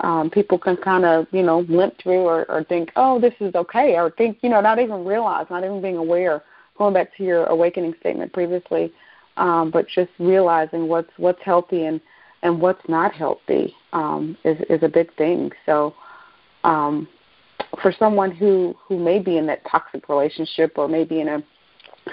um, 0.00 0.30
people 0.30 0.58
can 0.58 0.76
kind 0.76 1.04
of, 1.04 1.26
you 1.30 1.42
know, 1.42 1.60
limp 1.68 1.94
through 2.02 2.22
or, 2.22 2.50
or 2.50 2.64
think, 2.64 2.90
oh, 2.96 3.20
this 3.20 3.34
is 3.40 3.54
okay, 3.54 3.96
or 3.96 4.10
think, 4.12 4.38
you 4.40 4.48
know, 4.48 4.60
not 4.60 4.78
even 4.78 5.04
realize, 5.04 5.46
not 5.50 5.64
even 5.64 5.82
being 5.82 5.96
aware. 5.98 6.42
Going 6.78 6.94
back 6.94 7.14
to 7.18 7.22
your 7.24 7.44
awakening 7.46 7.94
statement 8.00 8.32
previously, 8.32 8.92
um, 9.36 9.70
but 9.70 9.86
just 9.88 10.10
realizing 10.18 10.88
what's 10.88 11.10
what's 11.18 11.42
healthy 11.42 11.84
and 11.84 12.00
and 12.42 12.60
what's 12.60 12.88
not 12.88 13.12
healthy 13.12 13.74
um, 13.92 14.36
is 14.44 14.58
is 14.68 14.82
a 14.82 14.88
big 14.88 15.14
thing. 15.16 15.50
So, 15.66 15.94
um, 16.64 17.08
for 17.80 17.92
someone 17.98 18.30
who 18.30 18.74
who 18.86 18.98
may 18.98 19.18
be 19.18 19.38
in 19.38 19.46
that 19.46 19.62
toxic 19.70 20.08
relationship 20.08 20.72
or 20.76 20.88
maybe 20.88 21.20
in 21.20 21.28
a 21.28 21.42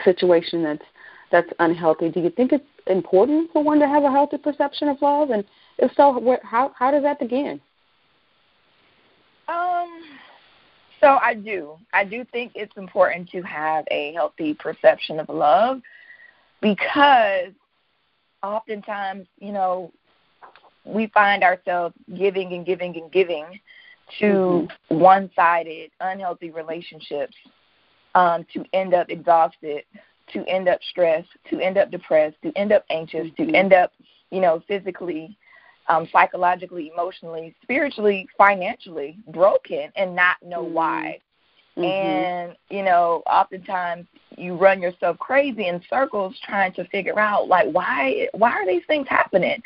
situation 0.03 0.63
that's 0.63 0.85
that's 1.31 1.49
unhealthy, 1.59 2.09
do 2.09 2.19
you 2.19 2.29
think 2.29 2.51
it's 2.51 2.65
important 2.87 3.51
for 3.51 3.63
one 3.63 3.79
to 3.79 3.87
have 3.87 4.03
a 4.03 4.11
healthy 4.11 4.37
perception 4.37 4.89
of 4.89 5.01
love? 5.01 5.29
And 5.29 5.43
if 5.77 5.91
so, 5.95 6.17
what, 6.17 6.41
how 6.43 6.71
how 6.77 6.91
does 6.91 7.03
that 7.03 7.19
begin? 7.19 7.61
Um. 9.47 10.01
So 11.01 11.17
I 11.21 11.33
do. 11.33 11.77
I 11.93 12.03
do 12.03 12.25
think 12.25 12.51
it's 12.55 12.75
important 12.75 13.29
to 13.29 13.41
have 13.43 13.85
a 13.89 14.11
healthy 14.13 14.53
perception 14.53 15.19
of 15.19 15.29
love 15.29 15.81
because 16.61 17.53
oftentimes, 18.43 19.27
you 19.39 19.51
know, 19.51 19.91
we 20.89 21.07
find 21.07 21.43
ourselves 21.43 21.95
giving 22.17 22.53
and 22.53 22.65
giving 22.65 22.95
and 22.97 23.11
giving 23.11 23.45
to 24.19 24.25
mm-hmm. 24.25 24.99
one-sided, 24.99 25.91
unhealthy 26.01 26.49
relationships 26.49 27.35
um, 28.15 28.45
to 28.53 28.65
end 28.73 28.93
up 28.93 29.09
exhausted, 29.09 29.83
to 30.33 30.43
end 30.45 30.67
up 30.67 30.79
stressed, 30.89 31.29
to 31.49 31.59
end 31.59 31.77
up 31.77 31.91
depressed, 31.91 32.37
to 32.43 32.51
end 32.55 32.71
up 32.71 32.83
anxious, 32.89 33.27
mm-hmm. 33.27 33.51
to 33.51 33.57
end 33.57 33.73
up, 33.73 33.91
you 34.31 34.41
know, 34.41 34.63
physically, 34.67 35.37
um, 35.87 36.07
psychologically, 36.11 36.91
emotionally, 36.93 37.55
spiritually, 37.61 38.27
financially 38.37 39.17
broken 39.27 39.91
and 39.95 40.15
not 40.15 40.37
know 40.43 40.63
mm-hmm. 40.63 40.73
why. 40.73 41.19
Mm-hmm. 41.77 41.83
And, 41.83 42.57
you 42.69 42.83
know, 42.83 43.23
oftentimes 43.27 44.07
you 44.37 44.55
run 44.55 44.81
yourself 44.81 45.17
crazy 45.19 45.67
in 45.67 45.81
circles 45.89 46.35
trying 46.43 46.73
to 46.73 46.85
figure 46.85 47.19
out 47.19 47.47
like 47.47 47.69
why 47.71 48.27
why 48.33 48.51
are 48.51 48.65
these 48.65 48.83
things 48.87 49.07
happening? 49.07 49.61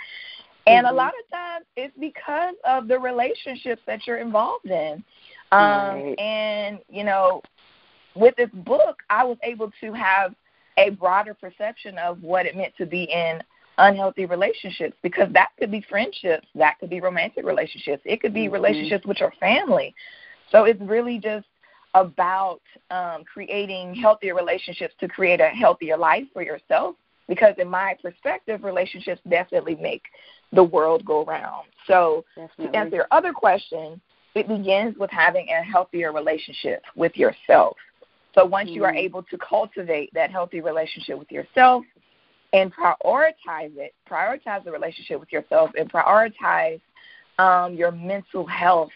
And 0.65 0.86
mm-hmm. 0.86 0.93
a 0.93 0.98
lot 0.98 1.13
of 1.20 1.32
times 1.32 1.65
it's 1.75 1.93
because 2.00 2.55
of 2.65 2.88
the 2.88 2.98
relationships 2.98 3.82
that 3.86 4.05
you're 4.08 4.20
involved 4.20 4.65
in. 4.65 5.03
Um, 5.51 5.60
right. 5.60 6.20
And, 6.20 6.79
you 6.89 7.03
know, 7.03 7.41
with 8.15 8.36
this 8.36 8.50
book, 8.53 9.01
I 9.10 9.24
was 9.24 9.38
able 9.43 9.72
to 9.82 9.93
have 9.93 10.34
a 10.77 10.91
broader 10.91 11.34
perception 11.34 11.98
of 11.98 12.22
what 12.22 12.46
it 12.46 12.55
meant 12.55 12.74
to 12.77 12.86
be 12.86 13.03
in 13.03 13.41
unhealthy 13.77 14.25
relationships 14.25 14.96
because 15.01 15.32
that 15.34 15.50
could 15.60 15.72
be 15.72 15.84
friendships, 15.89 16.48
that 16.55 16.79
could 16.79 16.89
be 16.89 17.01
romantic 17.01 17.46
relationships, 17.46 18.01
it 18.05 18.22
could 18.22 18.34
be 18.34 18.46
mm-hmm. 18.46 18.53
relationships 18.53 19.05
with 19.05 19.20
your 19.20 19.34
family. 19.39 19.93
So 20.51 20.65
it's 20.65 20.82
really 20.82 21.20
just 21.20 21.48
about 21.96 22.62
um, 22.89 23.24
creating 23.32 23.96
healthier 23.96 24.36
relationships 24.36 24.93
to 25.00 25.08
create 25.08 25.39
a 25.39 25.50
healthier 25.50 25.98
life 25.98 26.25
for 26.34 26.41
yourself 26.41 26.96
because 27.27 27.56
in 27.58 27.68
my 27.68 27.96
perspective 28.01 28.63
relationships 28.63 29.22
definitely 29.30 29.75
make 29.75 30.03
the 30.51 30.63
world 30.63 31.06
go 31.06 31.25
round. 31.25 31.68
So 31.88 32.25
Definitely. 32.36 32.68
to 32.68 32.77
answer 32.77 32.96
your 32.98 33.08
other 33.12 33.34
question, 33.34 34.00
it 34.36 34.48
begins 34.48 34.98
with 34.98 35.12
having 35.12 35.48
a 35.50 35.63
healthier 35.63 36.12
relationship 36.12 36.84
with 36.96 37.15
yourself. 37.18 37.77
So 38.36 38.46
once 38.46 38.70
mm 38.70 38.74
you 38.74 38.84
are 38.84 38.89
mm-hmm. 38.89 38.98
able 38.98 39.24
to 39.24 39.38
cultivate 39.38 40.12
that 40.13 40.32
healthy 40.32 40.60
relationship 40.62 41.20
with 41.20 41.32
yourself 41.32 41.86
and 42.51 42.74
prioritize 42.74 43.75
it, 43.77 43.94
prioritize 44.10 44.63
the 44.63 44.72
relationship 44.72 45.20
with 45.20 45.32
yourself 45.32 45.72
and 45.77 45.92
prioritize 45.92 46.82
um, 47.39 47.74
your 47.75 47.92
mental 47.92 48.46
health 48.46 48.92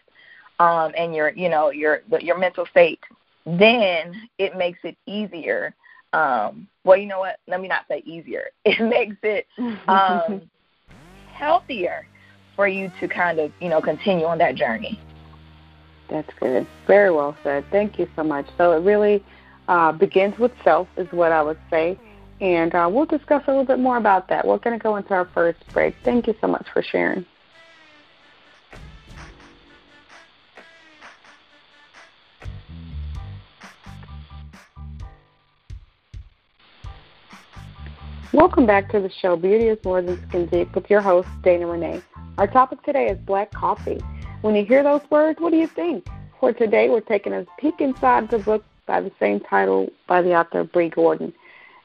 um, 0.59 0.91
and 0.97 1.15
your 1.15 1.29
you 1.29 1.49
know 1.49 1.69
your 1.69 2.01
your 2.19 2.37
mental 2.37 2.65
state, 2.67 2.99
then 3.45 4.13
it 4.37 4.55
makes 4.55 4.79
it 4.83 4.97
easier. 5.05 5.73
Um, 6.13 6.67
well, 6.83 6.97
you 6.97 7.05
know 7.05 7.19
what? 7.19 7.39
Let 7.47 7.61
me 7.61 7.67
not 7.67 7.85
say 7.87 8.01
easier. 8.05 8.49
It 8.65 8.81
makes 8.81 9.17
it 9.23 9.47
um, 9.87 10.41
healthier 11.33 12.05
for 12.55 12.67
you 12.67 12.91
to 12.99 13.07
kind 13.07 13.39
of, 13.39 13.51
you 13.61 13.69
know, 13.69 13.81
continue 13.81 14.25
on 14.25 14.37
that 14.39 14.55
journey. 14.55 14.99
That's 16.09 16.29
good. 16.39 16.67
Very 16.85 17.11
well 17.11 17.35
said. 17.43 17.65
Thank 17.71 17.99
you 17.99 18.07
so 18.15 18.23
much. 18.23 18.45
So 18.57 18.71
it 18.71 18.83
really 18.83 19.23
uh, 19.67 19.91
begins 19.91 20.37
with 20.39 20.51
self, 20.63 20.87
is 20.97 21.07
what 21.11 21.31
I 21.31 21.41
would 21.41 21.59
say. 21.69 21.97
And 22.39 22.73
uh, 22.73 22.89
we'll 22.91 23.05
discuss 23.05 23.43
a 23.47 23.51
little 23.51 23.65
bit 23.65 23.79
more 23.79 23.97
about 23.97 24.29
that. 24.29 24.45
We're 24.45 24.59
going 24.59 24.77
to 24.77 24.83
go 24.83 24.95
into 24.95 25.13
our 25.13 25.29
first 25.33 25.59
break. 25.73 25.95
Thank 26.05 26.27
you 26.27 26.35
so 26.39 26.47
much 26.47 26.67
for 26.71 26.83
sharing. 26.83 27.25
Welcome 38.33 38.65
back 38.65 38.91
to 38.91 38.99
the 38.99 39.09
show, 39.09 39.37
Beauty 39.37 39.67
is 39.67 39.77
More 39.85 40.01
Than 40.01 40.21
Skin 40.27 40.47
Deep, 40.47 40.75
with 40.75 40.89
your 40.89 40.99
host, 40.99 41.29
Dana 41.43 41.65
Renee. 41.65 42.01
Our 42.37 42.45
topic 42.45 42.83
today 42.83 43.07
is 43.07 43.17
black 43.19 43.53
coffee. 43.53 44.01
When 44.41 44.53
you 44.53 44.65
hear 44.65 44.83
those 44.83 44.99
words, 45.09 45.39
what 45.39 45.51
do 45.51 45.57
you 45.57 45.67
think? 45.67 46.05
For 46.37 46.51
today, 46.51 46.89
we're 46.89 46.99
taking 46.99 47.31
a 47.31 47.45
peek 47.57 47.79
inside 47.79 48.29
the 48.29 48.39
book 48.39 48.65
by 48.85 48.99
the 48.99 49.13
same 49.17 49.39
title 49.39 49.87
by 50.07 50.21
the 50.21 50.35
author 50.35 50.65
Bree 50.65 50.89
Gordon. 50.89 51.33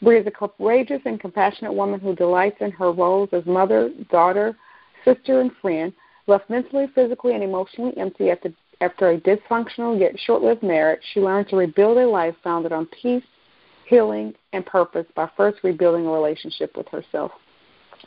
Bree 0.02 0.18
is 0.18 0.26
a 0.26 0.32
courageous 0.32 1.00
and 1.04 1.20
compassionate 1.20 1.74
woman 1.74 2.00
who 2.00 2.16
delights 2.16 2.60
in 2.60 2.72
her 2.72 2.90
roles 2.90 3.28
as 3.30 3.46
mother, 3.46 3.92
daughter, 4.10 4.56
sister, 5.04 5.40
and 5.40 5.52
friend. 5.62 5.92
Left 6.26 6.50
mentally, 6.50 6.88
physically, 6.92 7.34
and 7.34 7.44
emotionally 7.44 7.96
empty 7.96 8.32
after, 8.32 8.52
after 8.80 9.10
a 9.10 9.20
dysfunctional 9.20 9.98
yet 9.98 10.18
short 10.18 10.42
lived 10.42 10.64
marriage, 10.64 11.02
she 11.14 11.20
learned 11.20 11.48
to 11.50 11.56
rebuild 11.56 11.98
a 11.98 12.06
life 12.06 12.34
founded 12.42 12.72
on 12.72 12.86
peace, 12.86 13.22
healing, 13.86 14.34
and 14.52 14.64
purpose 14.64 15.06
by 15.14 15.28
first 15.36 15.58
rebuilding 15.62 16.06
a 16.06 16.10
relationship 16.10 16.76
with 16.76 16.88
herself. 16.88 17.32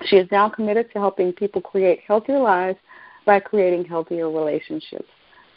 She 0.05 0.17
is 0.17 0.27
now 0.32 0.50
committed 0.50 0.91
to 0.94 1.00
helping 1.00 1.32
people 1.34 1.62
create 1.62 2.01
healthier 2.05 2.39
lives 2.39 2.77
by 3.25 3.39
creating 3.39 3.86
healthier 3.86 4.29
relationships. 4.29 5.08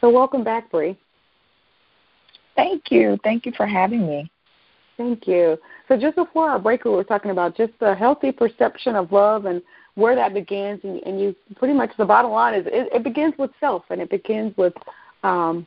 So, 0.00 0.10
welcome 0.10 0.44
back, 0.44 0.70
Bree. 0.70 0.96
Thank 2.54 2.90
you. 2.90 3.18
Thank 3.24 3.46
you 3.46 3.52
for 3.56 3.66
having 3.66 4.06
me. 4.06 4.30
Thank 4.96 5.26
you. 5.26 5.58
So, 5.88 5.96
just 5.96 6.16
before 6.16 6.50
our 6.50 6.58
break, 6.58 6.84
we 6.84 6.90
were 6.90 7.04
talking 7.04 7.30
about 7.30 7.56
just 7.56 7.72
the 7.80 7.94
healthy 7.94 8.32
perception 8.32 8.96
of 8.96 9.12
love 9.12 9.46
and 9.46 9.62
where 9.94 10.14
that 10.14 10.34
begins. 10.34 10.80
And, 10.84 11.00
and 11.04 11.20
you 11.20 11.34
pretty 11.56 11.74
much 11.74 11.90
the 11.98 12.04
bottom 12.04 12.30
line 12.30 12.54
is 12.54 12.66
it, 12.66 12.88
it 12.92 13.04
begins 13.04 13.34
with 13.38 13.50
self, 13.60 13.84
and 13.90 14.00
it 14.00 14.10
begins 14.10 14.56
with 14.56 14.74
um, 15.22 15.66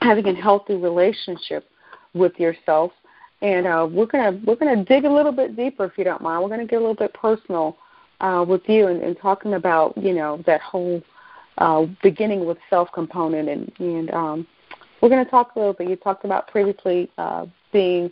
having 0.00 0.26
a 0.28 0.34
healthy 0.34 0.74
relationship 0.74 1.68
with 2.14 2.38
yourself 2.38 2.92
and 3.42 3.66
uh, 3.66 3.86
we're 3.90 4.06
gonna 4.06 4.40
we're 4.46 4.56
gonna 4.56 4.84
dig 4.84 5.04
a 5.04 5.12
little 5.12 5.32
bit 5.32 5.56
deeper 5.56 5.84
if 5.84 5.98
you 5.98 6.04
don't 6.04 6.22
mind. 6.22 6.42
We're 6.42 6.48
gonna 6.48 6.66
get 6.66 6.76
a 6.76 6.80
little 6.80 6.94
bit 6.94 7.12
personal 7.12 7.76
uh, 8.20 8.44
with 8.48 8.62
you 8.68 8.86
and, 8.86 9.02
and 9.02 9.18
talking 9.18 9.54
about 9.54 9.96
you 9.98 10.14
know 10.14 10.42
that 10.46 10.60
whole 10.62 11.02
uh, 11.58 11.86
beginning 12.02 12.46
with 12.46 12.58
self 12.70 12.88
component 12.94 13.48
and 13.48 13.72
and 13.78 14.10
um, 14.12 14.46
we're 15.00 15.10
gonna 15.10 15.24
talk 15.24 15.54
a 15.56 15.58
little 15.58 15.74
bit. 15.74 15.90
You 15.90 15.96
talked 15.96 16.24
about 16.24 16.46
previously 16.48 17.10
uh, 17.18 17.46
being 17.72 18.10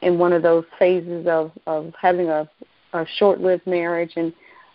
in 0.00 0.18
one 0.18 0.32
of 0.32 0.42
those 0.42 0.64
phases 0.78 1.26
of 1.26 1.52
of 1.66 1.92
having 2.00 2.28
a, 2.28 2.48
a 2.94 3.06
short 3.18 3.40
lived 3.40 3.66
marriage 3.66 4.14
and 4.16 4.32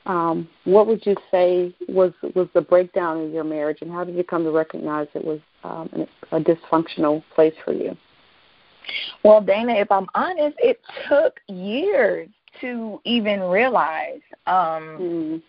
um, 0.08 0.48
what 0.64 0.88
would 0.88 1.06
you 1.06 1.16
say 1.30 1.76
was 1.90 2.14
was 2.34 2.48
the 2.54 2.62
breakdown 2.62 3.26
of 3.26 3.32
your 3.32 3.44
marriage, 3.44 3.80
and 3.82 3.92
how 3.92 4.06
did 4.06 4.16
you 4.16 4.24
come 4.24 4.46
to 4.46 4.52
recognize 4.52 5.08
it 5.14 5.24
was 5.24 5.42
um, 5.66 6.08
a 6.32 6.40
dysfunctional 6.40 7.22
place 7.36 7.54
for 7.66 7.74
you? 7.74 7.98
Well, 9.24 9.42
Dana, 9.42 9.74
if 9.74 9.92
I'm 9.92 10.08
honest, 10.16 10.58
it 10.60 10.80
took 11.08 11.40
years 11.48 12.30
to 12.62 13.00
even 13.04 13.42
realize 13.42 14.22
um, 14.46 14.98
mm. 15.00 15.44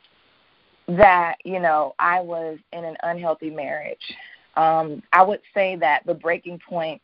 that 0.88 1.36
you 1.44 1.60
know 1.60 1.94
I 1.98 2.20
was 2.20 2.58
in 2.72 2.84
an 2.84 2.96
unhealthy 3.02 3.50
marriage. 3.50 4.14
Um, 4.56 5.02
I 5.12 5.22
would 5.22 5.40
say 5.54 5.76
that 5.76 6.02
the 6.06 6.14
breaking 6.14 6.60
point 6.68 7.00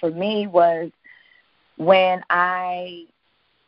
for 0.00 0.10
me 0.10 0.46
was 0.46 0.90
when 1.76 2.22
I 2.30 3.06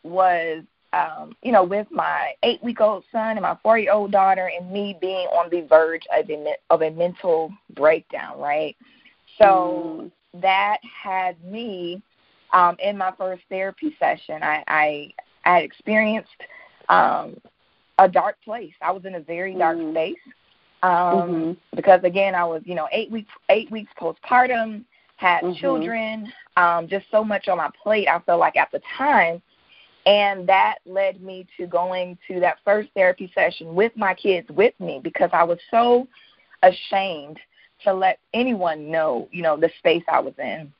was 0.02 0.62
um, 0.92 1.36
you 1.42 1.52
know, 1.52 1.62
with 1.62 1.86
my 1.90 2.32
eight 2.42 2.62
week 2.62 2.80
old 2.80 3.04
son 3.12 3.32
and 3.32 3.42
my 3.42 3.56
four 3.62 3.78
year 3.78 3.92
old 3.92 4.10
daughter, 4.10 4.50
and 4.56 4.70
me 4.70 4.96
being 5.00 5.26
on 5.28 5.48
the 5.50 5.62
verge 5.62 6.02
of 6.12 6.28
a, 6.28 6.54
of 6.68 6.82
a 6.82 6.90
mental 6.90 7.52
breakdown, 7.74 8.40
right? 8.40 8.76
So 9.38 10.02
mm. 10.02 10.12
That 10.34 10.78
had 10.82 11.42
me 11.44 12.02
um, 12.52 12.76
in 12.82 12.96
my 12.96 13.12
first 13.16 13.42
therapy 13.48 13.96
session. 13.98 14.42
I, 14.42 14.64
I, 14.66 15.12
I 15.44 15.54
had 15.56 15.64
experienced 15.64 16.28
um, 16.88 17.36
a 17.98 18.08
dark 18.08 18.36
place. 18.44 18.74
I 18.82 18.90
was 18.92 19.04
in 19.04 19.14
a 19.14 19.20
very 19.20 19.54
dark 19.54 19.78
mm. 19.78 19.92
space 19.92 20.18
um, 20.82 20.90
mm-hmm. 20.92 21.52
because, 21.76 22.00
again, 22.04 22.34
I 22.34 22.44
was, 22.44 22.62
you 22.64 22.74
know, 22.74 22.88
eight 22.92 23.10
weeks 23.10 23.32
eight 23.48 23.70
weeks 23.70 23.92
postpartum, 24.00 24.84
had 25.16 25.42
mm-hmm. 25.42 25.54
children, 25.54 26.32
um, 26.56 26.88
just 26.88 27.06
so 27.10 27.22
much 27.22 27.48
on 27.48 27.58
my 27.58 27.70
plate. 27.82 28.08
I 28.08 28.18
felt 28.20 28.40
like 28.40 28.56
at 28.56 28.70
the 28.72 28.80
time 28.96 29.42
and 30.06 30.48
that 30.48 30.76
led 30.86 31.20
me 31.20 31.46
to 31.56 31.66
going 31.66 32.16
to 32.26 32.40
that 32.40 32.58
first 32.64 32.88
therapy 32.94 33.30
session 33.34 33.74
with 33.74 33.92
my 33.96 34.14
kids 34.14 34.48
with 34.50 34.74
me 34.80 35.00
because 35.02 35.30
I 35.32 35.44
was 35.44 35.58
so 35.70 36.08
ashamed 36.62 37.38
to 37.84 37.92
let 37.92 38.18
anyone 38.34 38.90
know, 38.90 39.28
you 39.32 39.42
know, 39.42 39.56
the 39.56 39.70
space 39.78 40.04
I 40.08 40.20
was 40.20 40.34
in. 40.38 40.72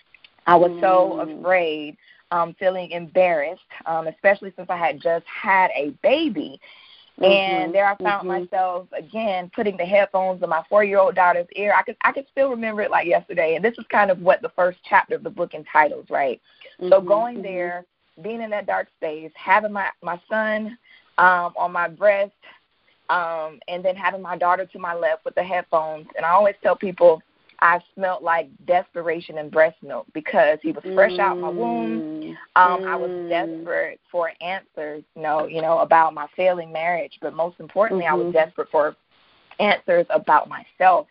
I 0.47 0.57
was 0.57 0.71
mm. 0.71 0.80
so 0.80 1.21
afraid, 1.21 1.97
um, 2.30 2.54
feeling 2.59 2.90
embarrassed, 2.90 3.62
um, 3.87 4.07
especially 4.07 4.52
since 4.57 4.69
I 4.71 4.76
had 4.76 5.00
just 5.00 5.26
had 5.26 5.71
a 5.76 5.90
baby. 6.02 6.61
Mm-hmm. 7.21 7.25
And 7.25 7.75
there 7.75 7.87
I 7.87 7.97
found 7.97 8.28
mm-hmm. 8.28 8.45
myself 8.45 8.88
again 8.97 9.50
putting 9.54 9.76
the 9.76 9.85
headphones 9.85 10.42
in 10.42 10.49
my 10.49 10.62
four 10.69 10.85
year 10.85 10.99
old 10.99 11.14
daughter's 11.14 11.47
ear. 11.54 11.75
I 11.76 11.83
could 11.83 11.97
I 12.02 12.12
could 12.12 12.26
still 12.30 12.49
remember 12.49 12.83
it 12.83 12.90
like 12.90 13.07
yesterday. 13.07 13.57
And 13.57 13.64
this 13.64 13.75
is 13.78 13.85
kind 13.90 14.11
of 14.11 14.21
what 14.21 14.40
the 14.40 14.49
first 14.50 14.78
chapter 14.88 15.16
of 15.16 15.23
the 15.23 15.30
book 15.30 15.52
entitles, 15.52 16.07
right? 16.09 16.40
Mm-hmm. 16.80 16.90
So 16.90 17.00
going 17.00 17.37
mm-hmm. 17.37 17.42
there 17.42 17.85
being 18.23 18.40
in 18.40 18.50
that 18.50 18.66
dark 18.66 18.88
space, 18.97 19.33
having 19.35 19.73
my 19.73 19.90
my 20.02 20.21
son 20.30 20.78
um, 21.19 21.52
on 21.57 21.73
my 21.73 21.88
breast, 21.88 22.33
um, 23.11 23.59
and 23.69 23.85
then 23.85 23.97
having 23.97 24.23
my 24.23 24.38
daughter 24.38 24.64
to 24.64 24.79
my 24.79 24.95
left 24.95 25.25
with 25.25 25.35
the 25.35 25.43
headphones. 25.43 26.07
And 26.17 26.25
I 26.25 26.31
always 26.31 26.55
tell 26.62 26.76
people 26.76 27.21
I 27.59 27.81
smelled 27.95 28.23
like 28.23 28.49
desperation 28.67 29.37
and 29.38 29.50
breast 29.50 29.76
milk 29.83 30.07
because 30.14 30.59
he 30.62 30.73
was 30.73 30.83
fresh 30.95 31.12
mm. 31.12 31.19
out 31.19 31.37
my 31.37 31.50
womb. 31.50 32.37
Um, 32.57 32.83
mm. 32.83 32.88
I 32.88 32.97
was 32.97 33.11
mm. 33.11 33.29
desperate 33.29 34.00
for 34.11 34.31
answers, 34.40 35.02
you 35.14 35.23
know, 35.23 35.47
you 35.47 35.61
know, 35.61 35.81
about 35.81 36.14
my 36.14 36.26
failing 36.37 36.73
marriage, 36.73 37.19
but 37.21 37.35
most 37.35 37.61
importantly, 37.61 38.07
mm-hmm. 38.07 38.14
I 38.14 38.17
was 38.17 38.26
mm-hmm. 38.26 38.33
desperate 38.45 38.69
for 38.71 38.97
answers 39.59 40.07
about 40.09 40.49
myself. 40.49 41.07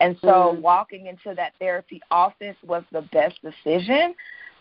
And 0.00 0.16
so 0.20 0.54
mm. 0.54 0.60
walking 0.60 1.06
into 1.06 1.34
that 1.34 1.54
therapy 1.58 2.00
office 2.10 2.56
was 2.64 2.84
the 2.92 3.02
best 3.12 3.40
decision 3.42 4.14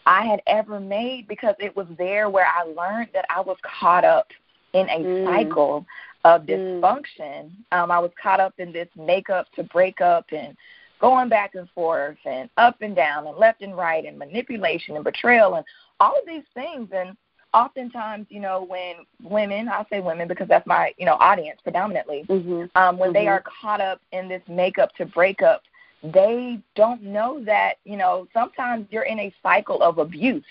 I 0.05 0.25
had 0.25 0.41
ever 0.47 0.79
made 0.79 1.27
because 1.27 1.55
it 1.59 1.75
was 1.75 1.87
there 1.97 2.29
where 2.29 2.47
I 2.47 2.63
learned 2.63 3.09
that 3.13 3.25
I 3.29 3.41
was 3.41 3.57
caught 3.79 4.05
up 4.05 4.27
in 4.73 4.87
a 4.89 4.99
mm. 4.99 5.25
cycle 5.25 5.85
of 6.23 6.43
mm. 6.43 6.81
dysfunction. 6.81 7.51
Mm. 7.71 7.77
Um, 7.77 7.91
I 7.91 7.99
was 7.99 8.11
caught 8.21 8.39
up 8.39 8.53
in 8.57 8.71
this 8.71 8.89
makeup 8.95 9.47
to 9.55 9.63
break 9.63 10.01
up 10.01 10.25
and 10.31 10.55
going 10.99 11.29
back 11.29 11.55
and 11.55 11.69
forth 11.71 12.17
and 12.25 12.49
up 12.57 12.81
and 12.81 12.95
down 12.95 13.27
and 13.27 13.37
left 13.37 13.61
and 13.61 13.75
right 13.75 14.05
and 14.05 14.19
manipulation 14.19 14.95
and 14.95 15.03
betrayal 15.03 15.55
and 15.55 15.65
all 15.99 16.17
of 16.17 16.27
these 16.27 16.43
things. 16.53 16.89
And 16.93 17.17
oftentimes, 17.53 18.27
you 18.29 18.39
know, 18.39 18.65
when 18.67 18.97
women, 19.23 19.67
I'll 19.67 19.87
say 19.89 19.99
women 19.99 20.27
because 20.27 20.47
that's 20.47 20.67
my, 20.67 20.93
you 20.97 21.05
know, 21.05 21.17
audience 21.19 21.59
predominantly, 21.63 22.25
mm-hmm. 22.29 22.65
um, 22.75 22.97
when 22.97 23.09
mm-hmm. 23.09 23.13
they 23.13 23.27
are 23.27 23.43
caught 23.61 23.81
up 23.81 23.99
in 24.11 24.29
this 24.29 24.43
makeup 24.47 24.93
to 24.97 25.05
break 25.05 25.41
up 25.41 25.63
they 26.03 26.59
don't 26.75 27.03
know 27.03 27.43
that, 27.45 27.75
you 27.83 27.97
know, 27.97 28.27
sometimes 28.33 28.87
you're 28.89 29.03
in 29.03 29.19
a 29.19 29.33
cycle 29.43 29.81
of 29.81 29.97
abuse, 29.99 30.43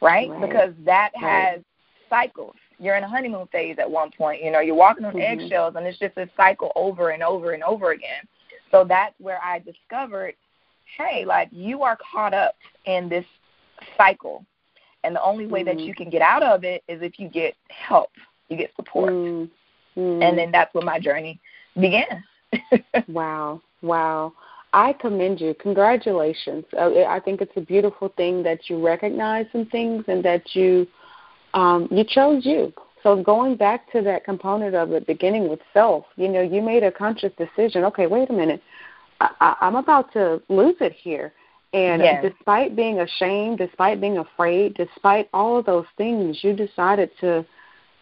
right? 0.00 0.28
right. 0.28 0.40
Because 0.40 0.74
that 0.84 1.10
right. 1.14 1.22
has 1.22 1.60
cycles. 2.08 2.56
You're 2.80 2.96
in 2.96 3.04
a 3.04 3.08
honeymoon 3.08 3.46
phase 3.52 3.76
at 3.78 3.90
one 3.90 4.10
point, 4.10 4.42
you 4.42 4.50
know, 4.50 4.60
you're 4.60 4.74
walking 4.74 5.04
on 5.04 5.12
mm-hmm. 5.12 5.40
eggshells 5.40 5.74
and 5.76 5.86
it's 5.86 5.98
just 5.98 6.16
a 6.16 6.28
cycle 6.36 6.72
over 6.74 7.10
and 7.10 7.22
over 7.22 7.52
and 7.52 7.62
over 7.62 7.92
again. 7.92 8.26
So 8.70 8.84
that's 8.84 9.14
where 9.18 9.38
I 9.42 9.58
discovered, 9.58 10.34
hey, 10.96 11.24
like 11.24 11.48
you 11.52 11.82
are 11.82 11.98
caught 12.12 12.34
up 12.34 12.54
in 12.86 13.08
this 13.08 13.26
cycle. 13.96 14.44
And 15.04 15.14
the 15.14 15.22
only 15.22 15.46
way 15.46 15.60
mm-hmm. 15.60 15.78
that 15.78 15.84
you 15.84 15.94
can 15.94 16.10
get 16.10 16.22
out 16.22 16.42
of 16.42 16.64
it 16.64 16.82
is 16.88 17.02
if 17.02 17.18
you 17.18 17.28
get 17.28 17.54
help, 17.68 18.10
you 18.48 18.56
get 18.56 18.70
support. 18.76 19.12
Mm-hmm. 19.12 20.22
And 20.22 20.38
then 20.38 20.50
that's 20.50 20.74
where 20.74 20.84
my 20.84 20.98
journey 20.98 21.40
began. 21.78 22.24
wow. 23.08 23.60
Wow. 23.82 24.32
I 24.72 24.92
commend 24.94 25.40
you. 25.40 25.54
Congratulations. 25.54 26.64
Uh, 26.78 27.02
I 27.08 27.20
think 27.20 27.40
it's 27.40 27.56
a 27.56 27.60
beautiful 27.60 28.08
thing 28.16 28.42
that 28.44 28.70
you 28.70 28.84
recognize 28.84 29.46
some 29.52 29.66
things 29.66 30.04
and 30.06 30.24
that 30.24 30.54
you 30.54 30.86
um, 31.54 31.88
you 31.90 32.04
chose 32.04 32.44
you. 32.44 32.72
So 33.02 33.22
going 33.22 33.56
back 33.56 33.90
to 33.92 34.02
that 34.02 34.24
component 34.24 34.74
of 34.74 34.92
it, 34.92 35.06
beginning 35.06 35.48
with 35.48 35.60
self, 35.72 36.04
you 36.16 36.28
know, 36.28 36.42
you 36.42 36.60
made 36.60 36.82
a 36.82 36.92
conscious 36.92 37.32
decision. 37.38 37.84
Okay, 37.84 38.06
wait 38.06 38.28
a 38.28 38.32
minute. 38.32 38.62
I, 39.20 39.30
I, 39.40 39.56
I'm 39.62 39.76
about 39.76 40.12
to 40.12 40.42
lose 40.48 40.76
it 40.80 40.92
here. 40.92 41.32
And 41.72 42.02
yes. 42.02 42.24
despite 42.24 42.74
being 42.74 43.00
ashamed, 43.00 43.58
despite 43.58 44.00
being 44.00 44.18
afraid, 44.18 44.74
despite 44.74 45.28
all 45.32 45.58
of 45.58 45.66
those 45.66 45.86
things, 45.96 46.38
you 46.42 46.54
decided 46.54 47.10
to 47.20 47.44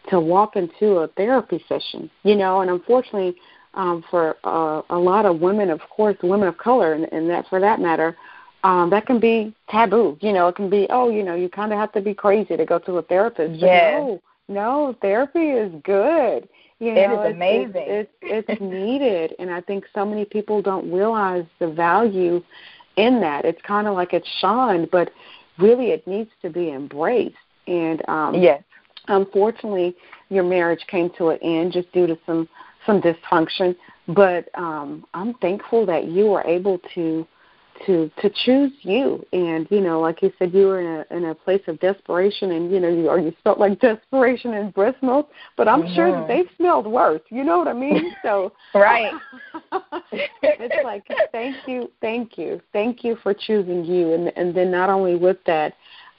to 0.09 0.19
walk 0.19 0.55
into 0.55 0.97
a 0.97 1.07
therapy 1.09 1.63
session. 1.67 2.09
You 2.23 2.35
know, 2.35 2.61
and 2.61 2.71
unfortunately, 2.71 3.35
um, 3.75 4.03
for 4.09 4.37
uh, 4.43 4.81
a 4.89 4.97
lot 4.97 5.25
of 5.25 5.39
women, 5.39 5.69
of 5.69 5.81
course, 5.81 6.17
women 6.23 6.47
of 6.47 6.57
color, 6.57 6.93
and, 6.93 7.05
and 7.11 7.29
that 7.29 7.47
for 7.47 7.59
that 7.59 7.79
matter, 7.79 8.17
um, 8.63 8.89
that 8.89 9.05
can 9.05 9.19
be 9.19 9.53
taboo. 9.69 10.17
You 10.21 10.33
know, 10.33 10.47
it 10.47 10.55
can 10.55 10.69
be, 10.69 10.87
oh, 10.89 11.09
you 11.09 11.23
know, 11.23 11.35
you 11.35 11.49
kind 11.49 11.71
of 11.71 11.79
have 11.79 11.91
to 11.93 12.01
be 12.01 12.13
crazy 12.13 12.57
to 12.57 12.65
go 12.65 12.79
to 12.79 12.97
a 12.97 13.01
therapist. 13.03 13.59
Yes. 13.59 13.99
no, 13.99 14.21
no, 14.47 14.95
therapy 15.01 15.49
is 15.49 15.71
good. 15.83 16.49
You 16.79 16.93
know, 16.93 17.01
it 17.01 17.29
is 17.29 17.35
amazing. 17.35 17.71
It's, 17.75 18.11
it's, 18.21 18.47
it's 18.49 18.61
needed, 18.61 19.35
and 19.39 19.49
I 19.51 19.61
think 19.61 19.85
so 19.93 20.05
many 20.05 20.25
people 20.25 20.61
don't 20.61 20.91
realize 20.91 21.45
the 21.59 21.67
value 21.67 22.43
in 22.95 23.19
that. 23.21 23.45
It's 23.45 23.61
kind 23.61 23.87
of 23.87 23.95
like 23.95 24.13
it's 24.13 24.27
shunned, 24.39 24.89
but 24.91 25.11
really, 25.57 25.91
it 25.91 26.05
needs 26.07 26.29
to 26.41 26.49
be 26.49 26.71
embraced. 26.71 27.35
And 27.67 28.07
um, 28.09 28.33
yes, 28.35 28.63
unfortunately, 29.07 29.95
your 30.29 30.43
marriage 30.43 30.85
came 30.87 31.09
to 31.17 31.29
an 31.29 31.39
end 31.41 31.73
just 31.73 31.91
due 31.91 32.07
to 32.07 32.17
some 32.25 32.47
some 32.85 33.01
dysfunction. 33.01 33.75
But 34.07 34.49
um, 34.55 35.05
I'm 35.13 35.35
thankful 35.35 35.85
that 35.85 36.05
you 36.05 36.27
were 36.27 36.43
able 36.43 36.79
to 36.95 37.27
to 37.85 38.09
to 38.21 38.29
choose 38.45 38.71
you. 38.81 39.25
And 39.33 39.67
you 39.69 39.81
know 39.81 39.99
like 39.99 40.21
you 40.21 40.31
said 40.39 40.53
you 40.53 40.67
were 40.67 40.79
in 40.79 41.05
a 41.11 41.15
in 41.15 41.25
a 41.25 41.35
place 41.35 41.61
of 41.67 41.79
desperation 41.79 42.51
and 42.51 42.71
you 42.71 42.79
know 42.79 42.89
you 42.89 43.09
or 43.09 43.19
you 43.19 43.33
felt 43.43 43.59
like 43.59 43.79
desperation 43.81 44.53
and 44.53 44.73
breast 44.73 45.01
milk 45.01 45.29
but 45.57 45.67
i'm 45.67 45.83
mm-hmm. 45.83 45.95
sure 45.95 46.11
that 46.11 46.27
they 46.27 46.43
smelled 46.57 46.87
worse. 46.87 47.21
You 47.29 47.43
know 47.43 47.57
what 47.57 47.67
i 47.67 47.73
mean? 47.73 48.15
So 48.23 48.51
right. 48.73 49.13
it's 50.11 50.83
like 50.83 51.03
thank 51.31 51.55
you 51.67 51.89
thank 52.01 52.37
you 52.37 52.61
thank 52.73 53.03
you 53.03 53.17
for 53.23 53.33
choosing 53.33 53.85
you. 53.85 54.13
And 54.13 54.31
and 54.35 54.55
then 54.55 54.71
not 54.71 54.89
only 54.89 55.15
with 55.15 55.37
that 55.45 55.73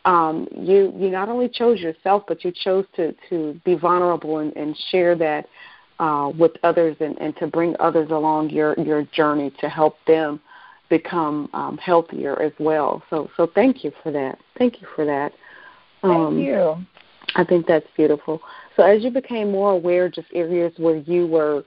um 0.04 0.48
you 0.52 0.92
you 0.96 1.10
not 1.10 1.28
only 1.28 1.48
chose 1.48 1.78
yourself 1.80 2.24
but 2.26 2.42
you 2.44 2.52
chose 2.52 2.86
to 2.96 3.14
to 3.28 3.60
be 3.64 3.74
vulnerable 3.74 4.38
and, 4.38 4.56
and 4.56 4.76
share 4.90 5.14
that 5.16 5.46
uh, 6.00 6.32
with 6.38 6.52
others 6.62 6.96
and, 7.00 7.20
and 7.20 7.36
to 7.36 7.46
bring 7.46 7.76
others 7.78 8.10
along 8.10 8.48
your, 8.48 8.74
your 8.80 9.02
journey 9.12 9.52
to 9.60 9.68
help 9.68 9.96
them 10.06 10.40
become 10.90 11.48
um, 11.54 11.78
healthier 11.78 12.40
as 12.42 12.52
well. 12.58 13.02
So 13.08 13.30
so 13.36 13.50
thank 13.54 13.82
you 13.82 13.92
for 14.02 14.12
that. 14.12 14.38
Thank 14.58 14.82
you 14.82 14.88
for 14.94 15.06
that. 15.06 15.32
Um, 16.02 16.34
thank 16.34 16.46
you. 16.46 16.86
I 17.36 17.44
think 17.44 17.66
that's 17.66 17.86
beautiful. 17.96 18.42
So 18.76 18.82
as 18.82 19.02
you 19.02 19.10
became 19.10 19.50
more 19.50 19.72
aware, 19.72 20.08
just 20.10 20.26
areas 20.34 20.72
where 20.76 20.96
you 20.96 21.26
were, 21.26 21.64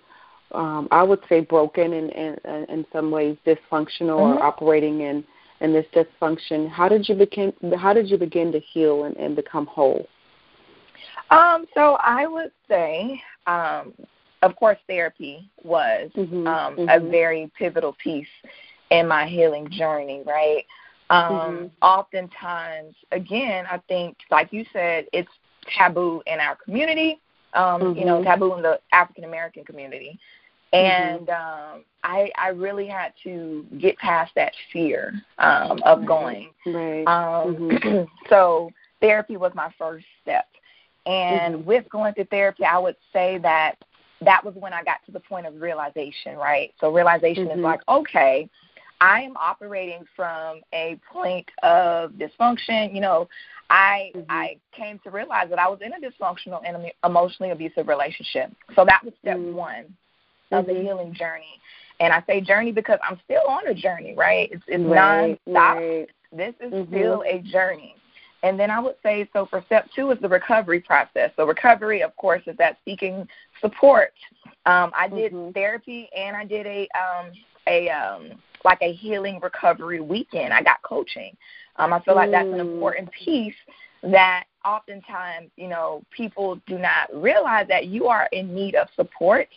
um, 0.52 0.88
I 0.92 1.04
would 1.04 1.22
say, 1.30 1.40
broken 1.40 1.94
and 1.94 2.12
in, 2.12 2.38
in, 2.46 2.66
in 2.70 2.86
some 2.92 3.10
ways 3.10 3.38
dysfunctional 3.48 4.20
mm-hmm. 4.20 4.38
or 4.38 4.44
operating 4.44 5.02
in 5.02 5.24
in 5.62 5.72
this 5.72 5.86
dysfunction. 5.96 6.70
How 6.70 6.90
did 6.90 7.08
you 7.08 7.16
begin? 7.16 7.54
How 7.78 7.94
did 7.94 8.10
you 8.10 8.18
begin 8.18 8.52
to 8.52 8.60
heal 8.60 9.06
and, 9.06 9.16
and 9.18 9.36
become 9.36 9.66
whole? 9.66 10.08
Um, 11.30 11.66
so 11.74 11.98
I 12.02 12.28
would 12.28 12.52
say 12.68 13.22
um, 13.48 13.94
of 14.44 14.56
course, 14.58 14.78
therapy 14.88 15.50
was 15.64 16.12
mm-hmm, 16.16 16.46
um, 16.46 16.76
mm-hmm. 16.76 16.90
a 16.90 17.10
very 17.10 17.50
pivotal 17.58 17.96
piece 18.04 18.28
in 18.94 19.08
my 19.08 19.26
healing 19.26 19.70
journey, 19.70 20.22
right? 20.26 20.66
Um, 21.10 21.32
mm-hmm. 21.32 21.66
Oftentimes, 21.82 22.96
again, 23.12 23.66
I 23.70 23.80
think, 23.88 24.18
like 24.32 24.54
you 24.54 24.66
said, 24.72 25.06
it's 25.12 25.30
taboo 25.78 26.22
in 26.28 26.40
our 26.40 26.56
community, 26.56 27.20
um, 27.54 27.96
you 27.96 28.06
know, 28.06 28.16
mm-hmm. 28.16 28.26
taboo 28.26 28.56
in 28.56 28.62
the 28.62 28.80
African 28.92 29.24
American 29.24 29.64
community. 29.64 30.20
Mm-hmm. 30.74 31.22
And 31.22 31.30
um, 31.30 31.84
I, 32.04 32.32
I 32.38 32.50
really 32.50 32.88
had 32.88 33.14
to 33.24 33.66
get 33.80 33.98
past 33.98 34.32
that 34.36 34.54
fear 34.72 35.14
um, 35.38 35.80
of 35.86 36.06
going. 36.06 36.52
Right. 36.66 37.06
Um, 37.06 37.56
mm-hmm. 37.56 38.04
so 38.30 38.72
therapy 39.02 39.38
was 39.38 39.52
my 39.56 39.72
first 39.78 40.06
step. 40.22 40.46
And 41.06 41.66
with 41.66 41.90
going 41.90 42.14
to 42.16 42.26
therapy, 42.26 42.64
I 42.64 42.78
would 42.78 42.96
say 43.12 43.38
that 43.40 43.76
that 44.22 44.44
was 44.44 44.56
when 44.56 44.74
I 44.74 44.84
got 44.84 45.06
to 45.06 45.12
the 45.12 45.20
point 45.20 45.46
of 45.46 45.62
realization, 45.62 46.38
right? 46.38 46.74
So 46.80 46.92
realization 46.92 47.48
mm-hmm. 47.48 47.60
is 47.60 47.64
like, 47.64 47.82
okay, 47.90 48.50
I 49.04 49.20
am 49.20 49.36
operating 49.36 50.06
from 50.16 50.62
a 50.74 50.98
point 51.12 51.50
of 51.62 52.12
dysfunction. 52.12 52.96
You 52.96 53.02
know, 53.02 53.28
I 53.70 54.12
mm-hmm. 54.16 54.32
I 54.32 54.56
came 54.72 54.98
to 55.00 55.12
realize 55.12 55.50
that 55.50 55.60
I 55.60 55.68
was 55.68 55.80
in 55.82 55.92
a 55.92 55.98
dysfunctional 55.98 56.62
and 56.66 56.89
emotionally 57.04 57.52
abusive 57.52 57.89
relationship. 57.89 58.52
So 58.78 58.86
that 58.86 59.04
was 59.04 59.13
step 59.22 59.38
mm-hmm. 59.38 59.56
one 59.56 59.98
of 60.52 60.66
the 60.66 60.72
mm-hmm. 60.72 60.84
healing 60.84 61.13
journey. 61.13 61.60
And 62.00 62.13
I 62.13 62.24
say 62.28 62.39
journey 62.39 62.72
because 62.72 62.98
I'm 63.08 63.20
still 63.26 63.44
on 63.48 63.68
a 63.68 63.74
journey, 63.74 64.16
right? 64.16 64.50
It's 64.54 64.63
it's 64.70 64.84
right, 64.86 65.38
nonstop. 65.50 65.76
Right. 65.76 66.08
This 66.32 66.56
is 66.62 66.72
mm-hmm. 66.72 66.96
still 66.96 67.24
a 67.28 67.39
journey. 67.39 67.96
And 68.42 68.58
then 68.58 68.72
I 68.72 68.80
would 68.80 68.96
say 69.04 69.30
so 69.34 69.46
for 69.46 69.62
step 69.66 69.89
two 69.94 70.12
is 70.12 70.20
the 70.22 70.30
recovery 70.30 70.80
process. 70.80 71.32
So 71.36 71.46
recovery, 71.46 72.04
of 72.04 72.16
course, 72.16 72.42
is 72.48 72.56
that 72.56 72.78
seeking 72.86 73.28
support. 73.60 74.13
Um, 74.66 74.92
I 74.98 75.10
did 75.10 75.34
mm-hmm. 75.34 75.52
therapy 75.52 76.10
and 76.16 76.38
I 76.38 76.46
did 76.46 76.66
a 76.66 76.88
um, 76.98 77.34
a 77.67 77.89
um, 77.89 78.32
like 78.63 78.82
a 78.82 78.93
healing 78.93 79.39
recovery 79.41 79.99
weekend. 79.99 80.54
I 80.54 80.62
got 80.62 80.82
coaching. 80.82 81.36
Um, 81.78 81.93
I 81.93 81.99
feel 82.02 82.15
like 82.15 82.32
that's 82.32 82.47
an 82.47 82.56
mm. 82.56 82.73
important 82.73 83.10
piece 83.12 83.56
that 84.04 84.45
oftentimes, 84.65 85.49
you 85.56 85.67
know, 85.67 86.04
people 86.15 86.60
do 86.67 86.78
not 86.78 87.10
realize 87.13 87.67
that 87.67 87.88
you 87.88 88.08
are 88.08 88.28
in 88.32 88.54
need 88.54 88.76
of 88.76 88.88
support 88.95 89.47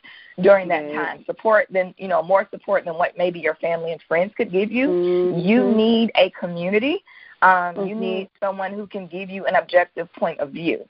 during 0.41 0.69
that 0.69 0.93
time. 0.93 1.25
Support 1.27 1.67
than, 1.71 1.95
you 1.99 2.09
know, 2.09 2.23
more 2.23 2.49
support 2.51 2.85
than 2.85 2.95
what 2.95 3.17
maybe 3.17 3.41
your 3.41 3.55
family 3.57 3.93
and 3.93 4.01
friends 4.09 4.33
could 4.37 4.51
give 4.51 4.71
you. 4.71 4.89
Mm-hmm. 4.89 5.41
You 5.41 5.71
need 5.73 6.11
a 6.17 6.31
community. 6.31 7.05
Um, 7.43 7.51
mm-hmm. 7.51 7.87
You 7.87 7.95
need 7.95 8.31
someone 8.41 8.73
who 8.73 8.87
can 8.87 9.07
give 9.07 9.31
you 9.31 9.47
an 9.47 9.57
objective 9.57 10.13
point 10.15 10.41
of 10.41 10.51
view. 10.51 10.87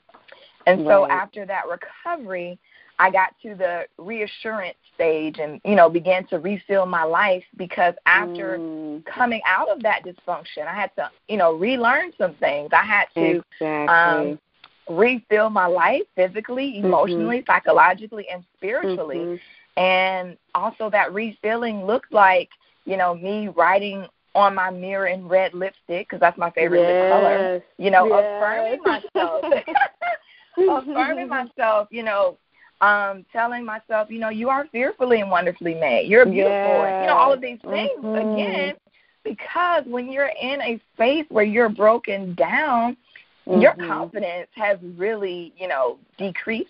And 0.65 0.85
right. 0.85 0.93
so 0.93 1.07
after 1.07 1.45
that 1.45 1.63
recovery, 1.67 2.59
I 2.99 3.11
got 3.11 3.35
to 3.43 3.55
the 3.55 3.85
reassurance 3.97 4.77
stage 4.95 5.37
and, 5.39 5.61
you 5.63 5.75
know, 5.75 5.89
began 5.89 6.25
to 6.27 6.39
refill 6.39 6.85
my 6.85 7.03
life 7.03 7.43
because 7.55 7.93
after 8.05 8.57
mm. 8.57 9.05
coming 9.05 9.41
out 9.45 9.69
of 9.69 9.83
that 9.83 10.03
dysfunction, 10.03 10.65
I 10.67 10.73
had 10.73 10.95
to, 10.95 11.11
you 11.27 11.37
know, 11.37 11.53
relearn 11.53 12.11
some 12.17 12.33
things. 12.35 12.69
I 12.73 12.83
had 12.83 13.05
to 13.13 13.43
exactly. 13.59 13.87
um, 13.87 14.39
refill 14.89 15.49
my 15.49 15.67
life 15.67 16.03
physically, 16.15 16.73
mm-hmm. 16.73 16.87
emotionally, 16.87 17.37
mm-hmm. 17.37 17.51
psychologically, 17.51 18.27
and 18.29 18.43
spiritually. 18.55 19.17
Mm-hmm. 19.17 19.79
And 19.79 20.37
also 20.55 20.89
that 20.89 21.13
refilling 21.13 21.85
looked 21.85 22.11
like, 22.11 22.49
you 22.85 22.97
know, 22.97 23.13
me 23.13 23.49
writing 23.49 24.07
on 24.33 24.55
my 24.55 24.71
mirror 24.71 25.07
in 25.07 25.27
red 25.27 25.53
lipstick 25.53 26.07
because 26.07 26.19
that's 26.19 26.37
my 26.37 26.49
favorite 26.51 26.81
yes. 26.81 26.87
lip 26.87 27.11
color. 27.11 27.63
You 27.77 27.91
know, 27.91 28.07
yes. 28.07 28.23
affirming 28.23 28.81
myself. 28.83 29.43
affirming 30.87 31.27
myself, 31.27 31.87
you 31.91 32.01
know, 32.01 32.37
um, 32.81 33.25
telling 33.31 33.65
myself, 33.65 34.09
you 34.09 34.19
know, 34.19 34.29
you 34.29 34.49
are 34.49 34.67
fearfully 34.71 35.21
and 35.21 35.31
wonderfully 35.31 35.73
made. 35.73 36.09
You're 36.09 36.25
beautiful. 36.25 36.51
Yes. 36.51 37.01
You 37.03 37.07
know, 37.07 37.17
all 37.17 37.33
of 37.33 37.41
these 37.41 37.59
things 37.61 37.91
mm-hmm. 37.99 38.33
again, 38.33 38.75
because 39.23 39.83
when 39.87 40.11
you're 40.11 40.31
in 40.41 40.61
a 40.61 40.81
space 40.93 41.25
where 41.29 41.43
you're 41.43 41.69
broken 41.69 42.35
down, 42.35 42.95
mm-hmm. 43.47 43.61
your 43.61 43.73
confidence 43.73 44.49
has 44.55 44.77
really, 44.95 45.53
you 45.57 45.67
know, 45.67 45.97
decreased. 46.17 46.69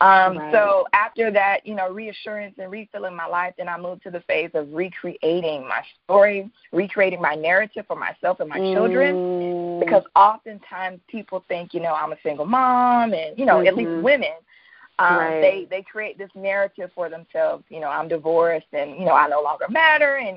Um, 0.00 0.36
right. 0.36 0.52
So 0.52 0.86
after 0.92 1.30
that, 1.30 1.64
you 1.64 1.74
know, 1.74 1.88
reassurance 1.88 2.56
and 2.58 2.70
refilling 2.70 3.14
my 3.14 3.26
life, 3.26 3.54
then 3.56 3.68
I 3.68 3.78
moved 3.78 4.02
to 4.02 4.10
the 4.10 4.20
phase 4.22 4.50
of 4.54 4.72
recreating 4.72 5.66
my 5.68 5.82
story, 6.04 6.50
recreating 6.72 7.20
my 7.20 7.34
narrative 7.34 7.86
for 7.86 7.96
myself 7.96 8.40
and 8.40 8.48
my 8.48 8.58
mm. 8.58 8.74
children. 8.74 9.80
Because 9.80 10.02
oftentimes 10.16 11.00
people 11.08 11.44
think, 11.48 11.74
you 11.74 11.80
know, 11.80 11.94
I'm 11.94 12.12
a 12.12 12.18
single 12.24 12.44
mom, 12.44 13.12
and 13.12 13.38
you 13.38 13.46
know, 13.46 13.58
mm-hmm. 13.58 13.68
at 13.68 13.76
least 13.76 13.88
mm-hmm. 13.88 14.02
women 14.02 14.34
um, 14.98 15.16
right. 15.16 15.40
They 15.40 15.66
they 15.68 15.82
create 15.82 16.18
this 16.18 16.30
narrative 16.34 16.90
for 16.94 17.08
themselves. 17.08 17.64
You 17.68 17.80
know, 17.80 17.88
I'm 17.88 18.08
divorced, 18.08 18.66
and 18.72 18.92
you 18.92 19.04
know, 19.04 19.12
I 19.12 19.28
no 19.28 19.42
longer 19.42 19.66
matter, 19.68 20.16
and 20.16 20.36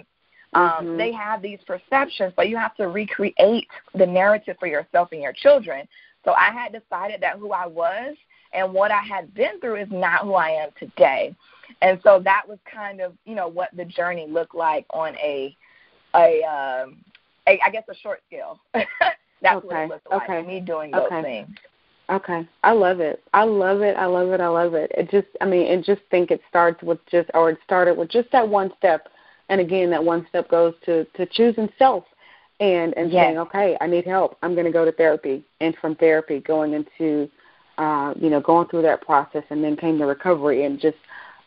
um, 0.54 0.64
mm-hmm. 0.64 0.98
they 0.98 1.12
have 1.12 1.42
these 1.42 1.60
perceptions. 1.68 2.34
But 2.36 2.50
you 2.50 2.58
have 2.58 2.76
to 2.76 2.88
recreate 2.88 3.68
the 3.94 4.06
narrative 4.06 4.58
for 4.60 4.68
yourself 4.68 5.10
and 5.12 5.22
your 5.22 5.34
children. 5.34 5.88
So 6.26 6.34
I 6.34 6.52
had 6.52 6.74
decided 6.74 7.22
that 7.22 7.38
who 7.38 7.52
I 7.52 7.68
was 7.68 8.16
and 8.54 8.74
what 8.74 8.92
I 8.92 9.02
had 9.02 9.34
been 9.34 9.60
through 9.60 9.76
is 9.76 9.88
not 9.92 10.24
who 10.24 10.34
I 10.34 10.50
am 10.50 10.70
today. 10.80 11.36
And 11.82 12.00
so 12.04 12.20
that 12.24 12.44
was 12.48 12.58
kind 12.72 13.02
of 13.02 13.14
you 13.26 13.36
know 13.36 13.48
what 13.48 13.70
the 13.76 13.86
journey 13.86 14.26
looked 14.28 14.56
like 14.56 14.86
on 14.92 15.16
a 15.18 15.56
a, 16.16 16.42
um, 16.44 16.98
a 17.48 17.60
I 17.64 17.70
guess 17.70 17.84
a 17.90 17.96
short 17.96 18.22
scale. 18.28 18.60
That's 18.74 19.58
okay. 19.58 19.68
what 19.68 19.78
it 19.78 19.90
looked 19.90 20.12
like. 20.12 20.30
Okay. 20.30 20.42
Me 20.48 20.60
doing 20.60 20.92
those 20.92 21.06
okay. 21.12 21.22
things. 21.22 21.58
Okay. 22.10 22.48
I 22.64 22.72
love 22.72 23.00
it. 23.02 23.22
I 23.34 23.44
love 23.44 23.82
it. 23.82 23.98
I 23.98 24.06
love 24.06 24.30
it. 24.30 24.40
I 24.40 24.48
love 24.48 24.74
it. 24.74 24.92
It 24.98 25.12
just 25.12 25.28
I 25.42 25.46
mean, 25.46 25.68
it 25.68 25.84
just 25.84 26.02
think 26.10 26.32
it 26.32 26.42
starts 26.50 26.82
with 26.82 27.00
just 27.08 27.30
or 27.34 27.50
it 27.50 27.58
started 27.64 27.98
with 27.98 28.10
just 28.10 28.32
that 28.32 28.48
one 28.48 28.72
step 28.78 29.10
and 29.50 29.60
again 29.60 29.90
that 29.90 30.04
one 30.04 30.26
step 30.30 30.50
goes 30.50 30.74
to 30.86 31.04
to 31.04 31.26
choosing 31.26 31.70
self 31.78 32.06
and 32.60 32.98
and 32.98 33.12
yes. 33.12 33.26
saying, 33.26 33.38
Okay, 33.40 33.78
I 33.82 33.88
need 33.88 34.06
help. 34.06 34.38
I'm 34.42 34.56
gonna 34.56 34.72
go 34.72 34.86
to 34.86 34.92
therapy 34.94 35.44
and 35.60 35.76
from 35.82 35.96
therapy 35.96 36.40
going 36.40 36.74
into 36.74 37.30
uh, 37.78 38.14
you 38.20 38.30
know, 38.30 38.40
going 38.42 38.68
through 38.70 38.82
that 38.82 39.02
process 39.02 39.44
and 39.52 39.64
then 39.64 39.76
came 39.76 40.00
the 40.00 40.06
recovery 40.06 40.66
and 40.66 40.80
just 40.80 40.98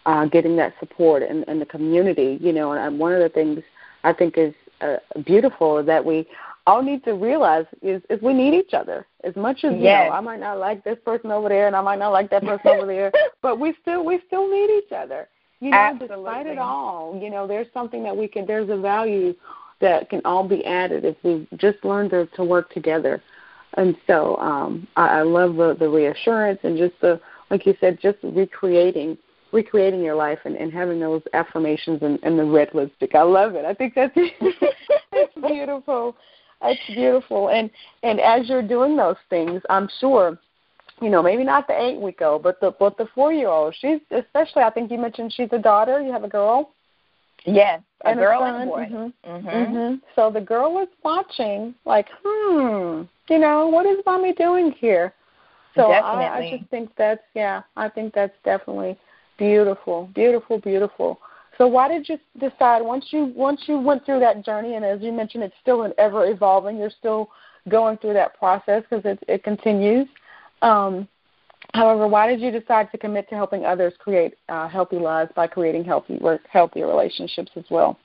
uh 0.07 0.27
getting 0.27 0.57
that 0.57 0.75
support 0.79 1.23
and, 1.23 1.45
and 1.49 1.61
the 1.61 1.67
community, 1.67 2.39
you 2.41 2.53
know, 2.53 2.73
and 2.73 2.99
one 2.99 3.13
of 3.13 3.21
the 3.21 3.29
things 3.31 3.63
I 4.05 4.13
think 4.13 4.37
is 4.37 4.55
uh, 4.83 4.97
beautiful 5.25 5.79
is 5.79 5.87
that 5.87 6.05
we 6.05 6.27
all 6.71 6.83
need 6.83 7.03
to 7.05 7.15
realize 7.15 7.67
is, 7.83 8.01
is 8.09 8.23
we 8.23 8.33
need 8.33 8.55
each 8.55 8.75
other 8.75 9.07
as 9.25 9.35
much 9.35 9.65
as 9.65 9.73
you 9.73 9.79
know. 9.85 10.11
I 10.13 10.21
might 10.21 10.39
not 10.39 10.59
like 10.59 10.85
this 10.85 10.99
person 11.05 11.33
over 11.33 11.49
there, 11.49 11.67
and 11.67 11.75
I 11.75 11.81
might 11.81 11.99
not 11.99 12.13
like 12.13 12.31
that 12.31 12.45
person 12.45 12.69
over 12.69 12.87
there, 12.87 13.11
but 13.43 13.59
we 13.59 13.75
still 13.83 14.05
we 14.05 14.21
still 14.29 14.49
need 14.49 14.71
each 14.71 14.93
other. 14.93 15.29
You 15.59 15.71
know, 15.71 15.77
Absolutely. 15.77 16.17
despite 16.17 16.47
it 16.47 16.59
all, 16.59 17.19
you 17.21 17.29
know, 17.29 17.47
there's 17.47 17.67
something 17.75 18.03
that 18.05 18.17
we 18.17 18.29
can. 18.29 18.47
There's 18.47 18.71
a 18.71 18.77
value 18.77 19.35
that 19.81 20.09
can 20.09 20.21
all 20.25 20.47
be 20.47 20.65
added 20.65 21.05
if 21.05 21.17
we 21.25 21.47
just 21.57 21.85
learn 21.85 22.09
to 22.11 22.27
to 22.27 22.45
work 22.45 22.73
together. 22.73 23.21
And 23.75 23.97
so 24.07 24.37
um, 24.37 24.87
I, 24.97 25.19
I 25.19 25.23
love 25.23 25.57
the, 25.57 25.77
the 25.79 25.89
reassurance 25.89 26.61
and 26.63 26.79
just 26.79 26.95
the 27.01 27.21
like 27.51 27.67
you 27.67 27.75
said, 27.81 27.99
just 28.01 28.19
recreating 28.23 29.19
recreating 29.53 30.01
your 30.01 30.15
life 30.15 30.39
and, 30.45 30.57
and 30.57 30.73
having 30.73 31.01
those 31.01 31.23
affirmations 31.33 32.01
and, 32.03 32.21
and 32.23 32.39
the 32.39 32.45
red 32.45 32.69
lipstick. 32.73 33.17
I 33.17 33.23
love 33.23 33.57
it. 33.57 33.65
I 33.65 33.75
think 33.75 33.95
that's 33.97 34.15
that's 35.13 35.35
beautiful. 35.49 36.17
That's 36.61 36.79
beautiful. 36.87 37.49
And 37.49 37.71
and 38.03 38.21
as 38.21 38.49
you're 38.49 38.67
doing 38.67 38.97
those 38.97 39.17
things, 39.29 39.63
I'm 39.71 39.89
sure, 39.99 40.39
you 41.01 41.11
know, 41.11 41.23
maybe 41.23 41.45
not 41.45 41.67
the 41.67 41.81
eight 41.81 41.99
week 41.99 42.21
old, 42.23 42.43
but 42.43 42.61
the 42.61 42.73
but 42.79 42.97
the 42.99 43.07
four 43.15 43.33
year 43.33 43.49
old. 43.49 43.75
She's 43.81 44.01
especially. 44.11 44.63
I 44.63 44.71
think 44.71 44.91
you 44.91 44.99
mentioned 44.99 45.33
she's 45.33 45.49
a 45.53 45.59
daughter. 45.59 46.01
You 46.01 46.13
have 46.13 46.25
a 46.25 46.29
girl. 46.29 46.73
Yes, 47.47 47.81
a 48.05 48.09
and 48.09 48.21
girl 48.21 48.43
a 48.43 48.55
and 48.55 48.63
a 48.63 48.67
boy. 48.67 48.87
Mm-hmm. 48.91 49.31
Mm-hmm. 49.31 49.49
Mm-hmm. 49.49 49.95
So 50.15 50.31
the 50.31 50.43
girl 50.43 50.79
is 50.83 50.89
watching, 51.03 51.75
like, 51.87 52.09
hmm, 52.23 53.03
you 53.31 53.39
know, 53.39 53.69
what 53.69 53.87
is 53.87 53.99
mommy 54.05 54.35
doing 54.35 54.73
here? 54.73 55.15
So 55.75 55.93
I, 55.93 56.39
I 56.39 56.59
just 56.59 56.69
think 56.71 56.91
that's 56.97 57.23
yeah, 57.35 57.63
I 57.77 57.89
think 57.89 58.13
that's 58.13 58.35
definitely 58.45 58.99
beautiful, 59.39 60.11
beautiful, 60.15 60.59
beautiful. 60.59 61.19
So 61.61 61.67
why 61.67 61.89
did 61.89 62.09
you 62.09 62.19
decide 62.39 62.81
once 62.81 63.09
you 63.11 63.27
once 63.37 63.65
you 63.67 63.79
went 63.79 64.07
through 64.07 64.21
that 64.21 64.43
journey, 64.47 64.77
and 64.77 64.85
as 64.85 65.03
you 65.03 65.13
mentioned, 65.13 65.45
it's 65.45 65.55
still 65.61 65.83
an 65.83 65.93
ever 65.99 66.25
evolving. 66.25 66.79
You're 66.79 66.89
still 66.89 67.29
going 67.69 67.99
through 67.99 68.15
that 68.15 68.39
process 68.39 68.83
because 68.89 69.05
it 69.05 69.23
it 69.29 69.45
continues. 69.45 70.09
Um, 70.63 71.07
however, 71.75 72.09
why 72.09 72.29
did 72.29 72.41
you 72.41 72.51
decide 72.51 72.91
to 72.93 72.97
commit 72.97 73.29
to 73.29 73.35
helping 73.35 73.67
others 73.67 73.93
create 73.99 74.37
uh, 74.49 74.69
healthy 74.69 74.97
lives 74.97 75.33
by 75.37 75.47
creating 75.47 75.85
healthy 75.85 76.17
work, 76.17 76.41
healthy 76.51 76.81
relationships 76.81 77.51
as 77.57 77.65
well? 77.71 77.99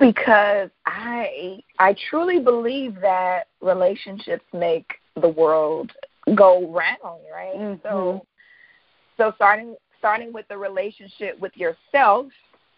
Because 0.00 0.70
I 0.86 1.60
I 1.78 1.94
truly 2.08 2.40
believe 2.40 2.98
that 3.02 3.48
relationships 3.60 4.44
make 4.54 4.90
the 5.20 5.28
world 5.28 5.92
go 6.34 6.72
round, 6.72 7.20
right? 7.30 7.56
Mm-hmm. 7.56 7.82
So 7.82 8.26
so 9.18 9.32
starting 9.36 9.76
starting 9.98 10.32
with 10.32 10.46
the 10.48 10.56
relationship 10.56 11.38
with 11.38 11.56
yourself, 11.56 12.26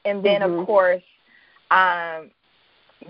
and 0.05 0.25
then 0.25 0.41
mm-hmm. 0.41 0.61
of 0.61 0.67
course, 0.67 1.03
um, 1.71 2.31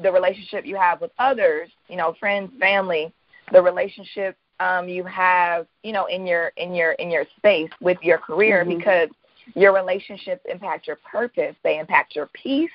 the 0.03 0.13
relationship 0.13 0.67
you 0.67 0.77
have 0.77 1.01
with 1.01 1.11
others, 1.19 1.71
you 1.89 1.97
know, 1.97 2.15
friends, 2.19 2.51
family, 2.59 3.13
the 3.53 3.61
relationship 3.61 4.37
um, 4.61 4.89
you 4.89 5.05
have, 5.05 5.67
you 5.83 5.93
know, 5.93 6.07
in 6.07 6.27
your 6.27 6.49
in 6.57 6.75
your 6.75 6.93
in 6.93 7.11
your 7.11 7.25
space 7.37 7.71
with 7.81 7.99
your 8.03 8.19
career, 8.19 8.65
mm-hmm. 8.65 8.79
because 8.79 9.09
your 9.55 9.73
relationships 9.73 10.43
impact 10.51 10.87
your 10.87 10.99
purpose, 11.11 11.55
they 11.63 11.79
impact 11.79 12.15
your 12.15 12.29
peace, 12.35 12.71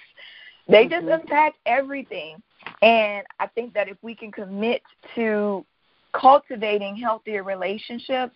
they 0.67 0.85
mm-hmm. 0.85 1.07
just 1.07 1.21
impact 1.21 1.57
everything. 1.65 2.41
And 2.81 3.25
I 3.39 3.47
think 3.47 3.73
that 3.73 3.89
if 3.89 3.97
we 4.01 4.15
can 4.15 4.31
commit 4.31 4.81
to 5.15 5.65
cultivating 6.13 6.95
healthier 6.95 7.43
relationships, 7.43 8.33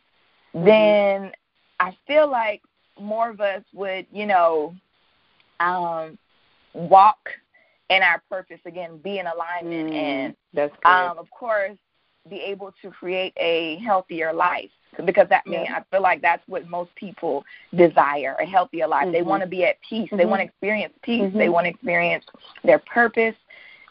mm-hmm. 0.53 0.65
then 0.65 1.31
I 1.79 1.95
feel 2.05 2.29
like 2.29 2.62
more 2.99 3.29
of 3.29 3.41
us 3.41 3.63
would, 3.73 4.05
you 4.12 4.25
know, 4.25 4.75
um, 5.60 6.17
walk 6.73 7.29
in 7.89 8.01
our 8.01 8.21
purpose 8.29 8.60
again, 8.65 8.97
be 9.03 9.19
in 9.19 9.27
alignment, 9.27 9.91
mm, 9.91 9.95
and 9.95 10.36
that's 10.53 10.73
um, 10.83 11.17
of 11.17 11.29
course, 11.31 11.77
be 12.29 12.38
able 12.38 12.73
to 12.81 12.91
create 12.91 13.33
a 13.38 13.77
healthier 13.77 14.33
life 14.33 14.69
because 15.05 15.27
that 15.29 15.45
means 15.45 15.67
I 15.69 15.83
feel 15.91 16.01
like 16.01 16.21
that's 16.21 16.43
what 16.47 16.67
most 16.67 16.93
people 16.95 17.45
desire 17.75 18.36
a 18.41 18.45
healthier 18.45 18.88
life. 18.88 19.03
Mm-hmm. 19.03 19.13
They 19.13 19.21
want 19.21 19.43
to 19.43 19.47
be 19.47 19.63
at 19.63 19.77
peace. 19.88 20.07
Mm-hmm. 20.07 20.17
They 20.17 20.25
want 20.25 20.39
to 20.39 20.45
experience 20.45 20.93
peace. 21.03 21.21
Mm-hmm. 21.21 21.38
They 21.38 21.49
want 21.49 21.65
to 21.65 21.69
experience 21.69 22.25
their 22.63 22.79
purpose. 22.79 23.36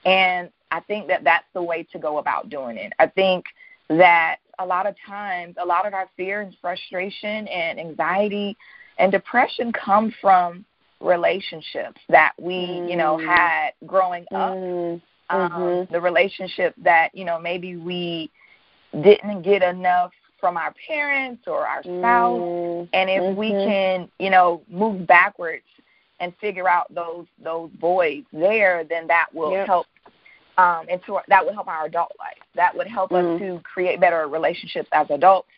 And 0.04 0.50
I 0.70 0.80
think 0.80 1.06
that 1.08 1.24
that's 1.24 1.46
the 1.54 1.62
way 1.62 1.86
to 1.92 1.98
go 1.98 2.18
about 2.18 2.50
doing 2.50 2.76
it. 2.76 2.92
I 2.98 3.06
think 3.06 3.44
that 3.88 4.36
a 4.58 4.66
lot 4.66 4.86
of 4.86 4.94
times, 5.06 5.56
a 5.62 5.66
lot 5.66 5.86
of 5.86 5.94
our 5.94 6.08
fear 6.16 6.40
and 6.40 6.56
frustration 6.60 7.46
and 7.48 7.78
anxiety 7.78 8.56
and 8.98 9.12
depression 9.12 9.72
come 9.72 10.12
from 10.20 10.64
relationships 11.00 12.00
that 12.09 12.32
we, 12.40 12.54
mm. 12.54 12.90
you 12.90 12.96
know, 12.96 13.16
mm. 13.16 13.26
had 13.26 13.70
growing 13.87 14.24
up. 14.35 14.54
Mm. 14.54 15.02
Um, 15.28 15.50
mm-hmm. 15.50 15.92
The 15.92 16.00
relationship 16.00 16.74
that, 16.85 17.12
you 17.12 17.24
know, 17.24 17.40
maybe 17.40 17.76
we 17.76 18.30
didn't 19.02 19.42
get 19.42 19.61
enough 19.61 20.12
from 20.38 20.56
our 20.56 20.72
parents 20.87 21.42
or 21.48 21.66
our 21.66 21.82
spouse. 21.82 22.38
Mm. 22.38 22.88
And 22.92 23.11
if 23.11 23.22
mm-hmm. 23.22 23.38
we 23.38 23.50
can, 23.50 24.09
you 24.20 24.30
know, 24.30 24.62
move 24.68 25.06
backwards 25.06 25.64
and 26.20 26.32
figure 26.40 26.68
out 26.68 26.94
those 26.94 27.26
those 27.42 27.70
voids 27.80 28.26
there, 28.32 28.85
then 28.85 29.06
that 29.09 29.26
will 29.35 29.50
yep. 29.50 29.66
help 29.66 29.87
um, 30.59 30.88
into 30.88 31.18
that 31.28 31.44
would 31.44 31.54
help 31.54 31.68
our 31.68 31.87
adult 31.87 32.12
life. 32.18 32.38
That 32.54 32.76
would 32.76 32.87
help 32.87 33.11
mm-hmm. 33.11 33.35
us 33.35 33.40
to 33.40 33.61
create 33.64 34.00
better 34.00 34.28
relationships 34.28 34.88
as 34.92 35.06
adults 35.11 35.48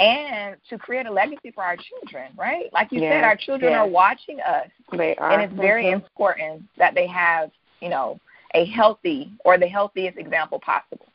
and 0.00 0.56
to 0.70 0.78
create 0.78 1.06
a 1.06 1.10
legacy 1.10 1.50
for 1.50 1.64
our 1.64 1.76
children, 1.76 2.32
right? 2.36 2.72
Like 2.72 2.92
you 2.92 3.00
yes, 3.00 3.12
said, 3.12 3.24
our 3.24 3.36
children 3.36 3.72
yes. 3.72 3.80
are 3.80 3.88
watching 3.88 4.40
us. 4.40 4.68
They 4.92 5.16
are. 5.16 5.30
And 5.32 5.42
it's 5.42 5.54
very 5.54 5.84
mm-hmm. 5.84 6.04
important 6.04 6.62
that 6.76 6.94
they 6.94 7.06
have, 7.08 7.50
you 7.80 7.88
know, 7.88 8.20
a 8.54 8.64
healthy 8.66 9.32
or 9.44 9.58
the 9.58 9.66
healthiest 9.66 10.16
example 10.16 10.60
possible. 10.60 11.06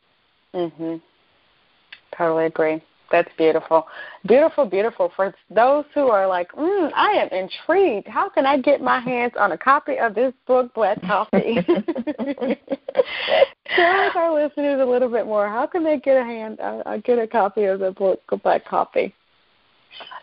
Mhm. 0.54 1.02
Totally 2.16 2.46
agree. 2.46 2.82
That's 3.14 3.30
beautiful. 3.38 3.86
Beautiful, 4.26 4.66
beautiful. 4.66 5.14
For 5.16 5.36
those 5.52 5.86
who 5.94 6.08
are 6.08 6.28
like, 6.28 6.52
mm, 6.54 6.92
I 6.96 7.10
am 7.12 7.28
intrigued. 7.30 8.08
How 8.08 8.28
can 8.28 8.48
I 8.48 8.58
get 8.58 8.82
my 8.82 9.00
hands 9.00 9.34
on 9.40 9.52
a 9.52 9.58
copy 9.58 10.00
of 10.00 10.16
this 10.16 10.34
book, 10.48 10.74
Black 10.74 11.00
Coffee? 11.04 11.60
Share 13.76 14.06
with 14.06 14.16
our 14.16 14.34
listeners 14.34 14.82
a 14.82 14.86
little 14.86 15.10
bit 15.10 15.28
more. 15.28 15.48
How 15.48 15.68
can 15.68 15.84
they 15.84 16.00
get 16.00 16.18
a 16.18 16.24
hand, 16.24 16.60
uh, 16.60 16.98
get 17.06 17.20
a 17.20 17.28
copy 17.28 17.66
of 17.66 17.82
the 17.82 17.92
book, 17.92 18.20
Black 18.42 18.66
Coffee? 18.66 19.14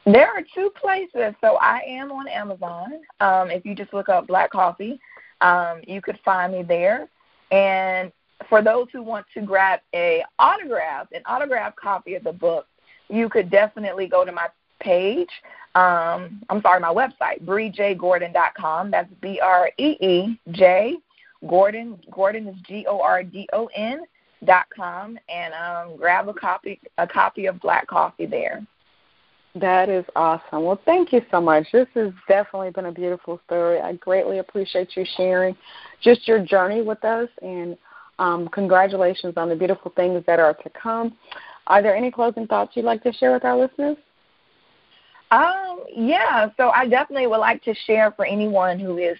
There 0.04 0.26
are 0.26 0.42
two 0.52 0.72
places. 0.74 1.36
So 1.40 1.58
I 1.60 1.82
am 1.86 2.10
on 2.10 2.26
Amazon. 2.26 2.94
Um, 3.20 3.52
if 3.52 3.64
you 3.64 3.76
just 3.76 3.94
look 3.94 4.08
up 4.08 4.26
Black 4.26 4.50
Coffee, 4.50 4.98
um, 5.42 5.80
you 5.86 6.02
could 6.02 6.18
find 6.24 6.52
me 6.52 6.64
there. 6.64 7.08
And 7.52 8.10
for 8.48 8.62
those 8.62 8.88
who 8.92 9.04
want 9.04 9.26
to 9.34 9.42
grab 9.42 9.78
a 9.94 10.24
autograph, 10.40 11.06
an 11.12 11.22
autograph 11.26 11.76
copy 11.76 12.16
of 12.16 12.24
the 12.24 12.32
book, 12.32 12.66
you 13.10 13.28
could 13.28 13.50
definitely 13.50 14.06
go 14.06 14.24
to 14.24 14.32
my 14.32 14.48
page. 14.80 15.28
Um, 15.74 16.42
I'm 16.48 16.60
sorry, 16.62 16.80
my 16.80 16.92
website, 16.92 17.44
breejgordon.com. 17.44 18.90
That's 18.90 19.12
B 19.20 19.40
R 19.40 19.70
E 19.78 19.96
E 20.00 20.40
J 20.52 20.96
Gordon. 21.48 21.98
Gordon 22.10 22.48
is 22.48 22.56
G 22.66 22.86
O 22.88 23.00
R 23.00 23.22
D 23.22 23.48
O 23.52 23.66
N 23.74 24.04
dot 24.44 24.66
com, 24.74 25.18
and 25.28 25.54
um, 25.54 25.96
grab 25.96 26.28
a 26.28 26.34
copy 26.34 26.80
a 26.98 27.06
copy 27.06 27.46
of 27.46 27.60
Black 27.60 27.86
Coffee 27.86 28.26
there. 28.26 28.66
That 29.54 29.88
is 29.88 30.04
awesome. 30.14 30.64
Well, 30.64 30.80
thank 30.84 31.12
you 31.12 31.22
so 31.30 31.40
much. 31.40 31.66
This 31.72 31.88
has 31.94 32.12
definitely 32.28 32.70
been 32.70 32.86
a 32.86 32.92
beautiful 32.92 33.40
story. 33.46 33.80
I 33.80 33.94
greatly 33.94 34.38
appreciate 34.38 34.96
you 34.96 35.04
sharing 35.16 35.56
just 36.00 36.28
your 36.28 36.44
journey 36.44 36.82
with 36.82 37.04
us, 37.04 37.28
and 37.42 37.76
um, 38.20 38.48
congratulations 38.48 39.34
on 39.36 39.48
the 39.48 39.56
beautiful 39.56 39.92
things 39.96 40.22
that 40.26 40.38
are 40.38 40.54
to 40.54 40.70
come. 40.70 41.16
Are 41.66 41.82
there 41.82 41.94
any 41.94 42.10
closing 42.10 42.46
thoughts 42.46 42.72
you'd 42.74 42.84
like 42.84 43.02
to 43.04 43.12
share 43.12 43.32
with 43.32 43.44
our 43.44 43.56
listeners? 43.56 43.96
Um, 45.30 45.84
yeah, 45.94 46.48
so 46.56 46.70
I 46.70 46.88
definitely 46.88 47.28
would 47.28 47.38
like 47.38 47.62
to 47.64 47.74
share 47.86 48.12
for 48.12 48.24
anyone 48.24 48.80
who 48.80 48.98
is 48.98 49.16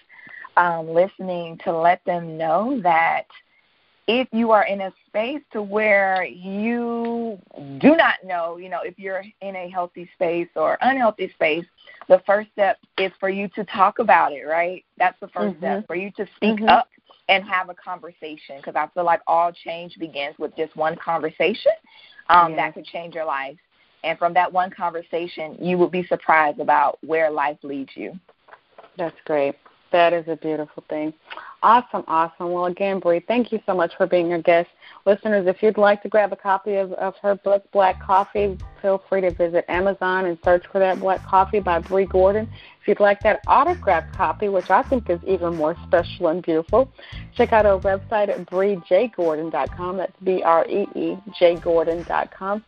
um, 0.57 0.89
listening 0.89 1.57
to 1.63 1.71
let 1.77 2.03
them 2.05 2.37
know 2.37 2.81
that 2.83 3.27
if 4.07 4.27
you 4.33 4.51
are 4.51 4.65
in 4.65 4.81
a 4.81 4.91
space 5.07 5.41
to 5.53 5.61
where 5.61 6.25
you 6.25 7.39
do 7.79 7.95
not 7.95 8.15
know, 8.25 8.57
you 8.57 8.67
know, 8.67 8.81
if 8.83 8.99
you're 8.99 9.23
in 9.41 9.55
a 9.55 9.69
healthy 9.69 10.09
space 10.15 10.49
or 10.55 10.77
unhealthy 10.81 11.31
space, 11.33 11.65
the 12.09 12.21
first 12.25 12.49
step 12.51 12.77
is 12.97 13.11
for 13.19 13.29
you 13.29 13.47
to 13.49 13.63
talk 13.65 13.99
about 13.99 14.33
it, 14.33 14.43
right? 14.43 14.83
That's 14.97 15.17
the 15.21 15.27
1st 15.27 15.49
mm-hmm. 15.51 15.57
step 15.59 15.87
for 15.87 15.95
you 15.95 16.11
to 16.17 16.27
speak 16.35 16.57
mm-hmm. 16.57 16.67
up 16.67 16.89
and 17.29 17.43
have 17.43 17.69
a 17.69 17.73
conversation 17.73 18.57
because 18.57 18.75
I 18.75 18.87
feel 18.93 19.05
like 19.05 19.21
all 19.27 19.51
change 19.51 19.97
begins 19.97 20.35
with 20.37 20.55
just 20.55 20.75
one 20.75 20.95
conversation 20.97 21.71
um, 22.29 22.55
that 22.55 22.73
could 22.73 22.85
change 22.85 23.15
your 23.15 23.25
life. 23.25 23.57
And 24.03 24.17
from 24.17 24.33
that 24.33 24.51
one 24.51 24.71
conversation, 24.71 25.57
you 25.61 25.77
will 25.77 25.89
be 25.89 26.05
surprised 26.07 26.59
about 26.59 26.97
where 27.05 27.29
life 27.29 27.57
leads 27.63 27.91
you. 27.95 28.19
That's 28.97 29.15
great. 29.25 29.55
That 29.91 30.13
is 30.13 30.27
a 30.27 30.37
beautiful 30.37 30.83
thing. 30.89 31.13
Awesome, 31.63 32.03
awesome. 32.07 32.51
Well, 32.51 32.65
again, 32.65 32.99
Bree, 32.99 33.19
thank 33.27 33.51
you 33.51 33.59
so 33.65 33.75
much 33.75 33.91
for 33.95 34.07
being 34.07 34.31
our 34.31 34.41
guest. 34.41 34.69
Listeners, 35.05 35.47
if 35.47 35.61
you'd 35.61 35.77
like 35.77 36.01
to 36.03 36.09
grab 36.09 36.31
a 36.31 36.35
copy 36.35 36.75
of, 36.75 36.93
of 36.93 37.15
her 37.21 37.35
book, 37.35 37.63
Black 37.71 38.01
Coffee, 38.01 38.57
feel 38.81 39.03
free 39.09 39.21
to 39.21 39.31
visit 39.31 39.65
Amazon 39.67 40.25
and 40.25 40.37
search 40.43 40.65
for 40.71 40.79
that 40.79 40.99
Black 40.99 41.23
Coffee 41.25 41.59
by 41.59 41.79
Bree 41.79 42.05
Gordon. 42.05 42.49
If 42.81 42.87
you'd 42.87 42.99
like 42.99 43.19
that 43.21 43.41
autographed 43.47 44.15
copy, 44.15 44.49
which 44.49 44.71
I 44.71 44.81
think 44.81 45.09
is 45.09 45.19
even 45.27 45.55
more 45.55 45.75
special 45.85 46.29
and 46.29 46.41
beautiful, 46.41 46.91
check 47.35 47.53
out 47.53 47.65
our 47.65 47.79
website 47.79 48.29
at 48.29 48.45
breejgordon.com. 48.47 49.97
That's 49.97 50.13
B 50.23 50.41
R 50.41 50.65
E 50.67 50.87
E 50.95 51.17
J 51.37 51.57
Gordon.com. 51.57 52.63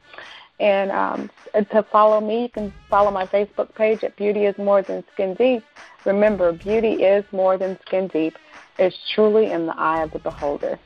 And 0.60 0.92
um, 0.92 1.30
to 1.54 1.84
follow 1.92 2.22
me, 2.22 2.44
you 2.44 2.50
can 2.50 2.74
follow 2.90 3.12
my 3.12 3.26
Facebook 3.26 3.74
page 3.76 4.04
at 4.04 4.16
Beauty 4.16 4.46
is 4.46 4.58
More 4.58 4.82
Than 4.82 5.04
Skin 5.14 5.34
Deep. 5.34 5.64
Remember, 6.06 6.52
beauty 6.52 7.04
is 7.04 7.24
more 7.32 7.58
than 7.58 7.80
skin 7.86 8.08
deep. 8.08 8.36
It's 8.78 8.98
truly 9.14 9.52
in 9.52 9.66
the 9.66 9.78
eye 9.78 10.04
of 10.04 10.12
the 10.12 10.20
beholder. 10.20 10.80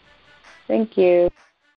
Thank 0.67 0.97
you. 0.97 1.30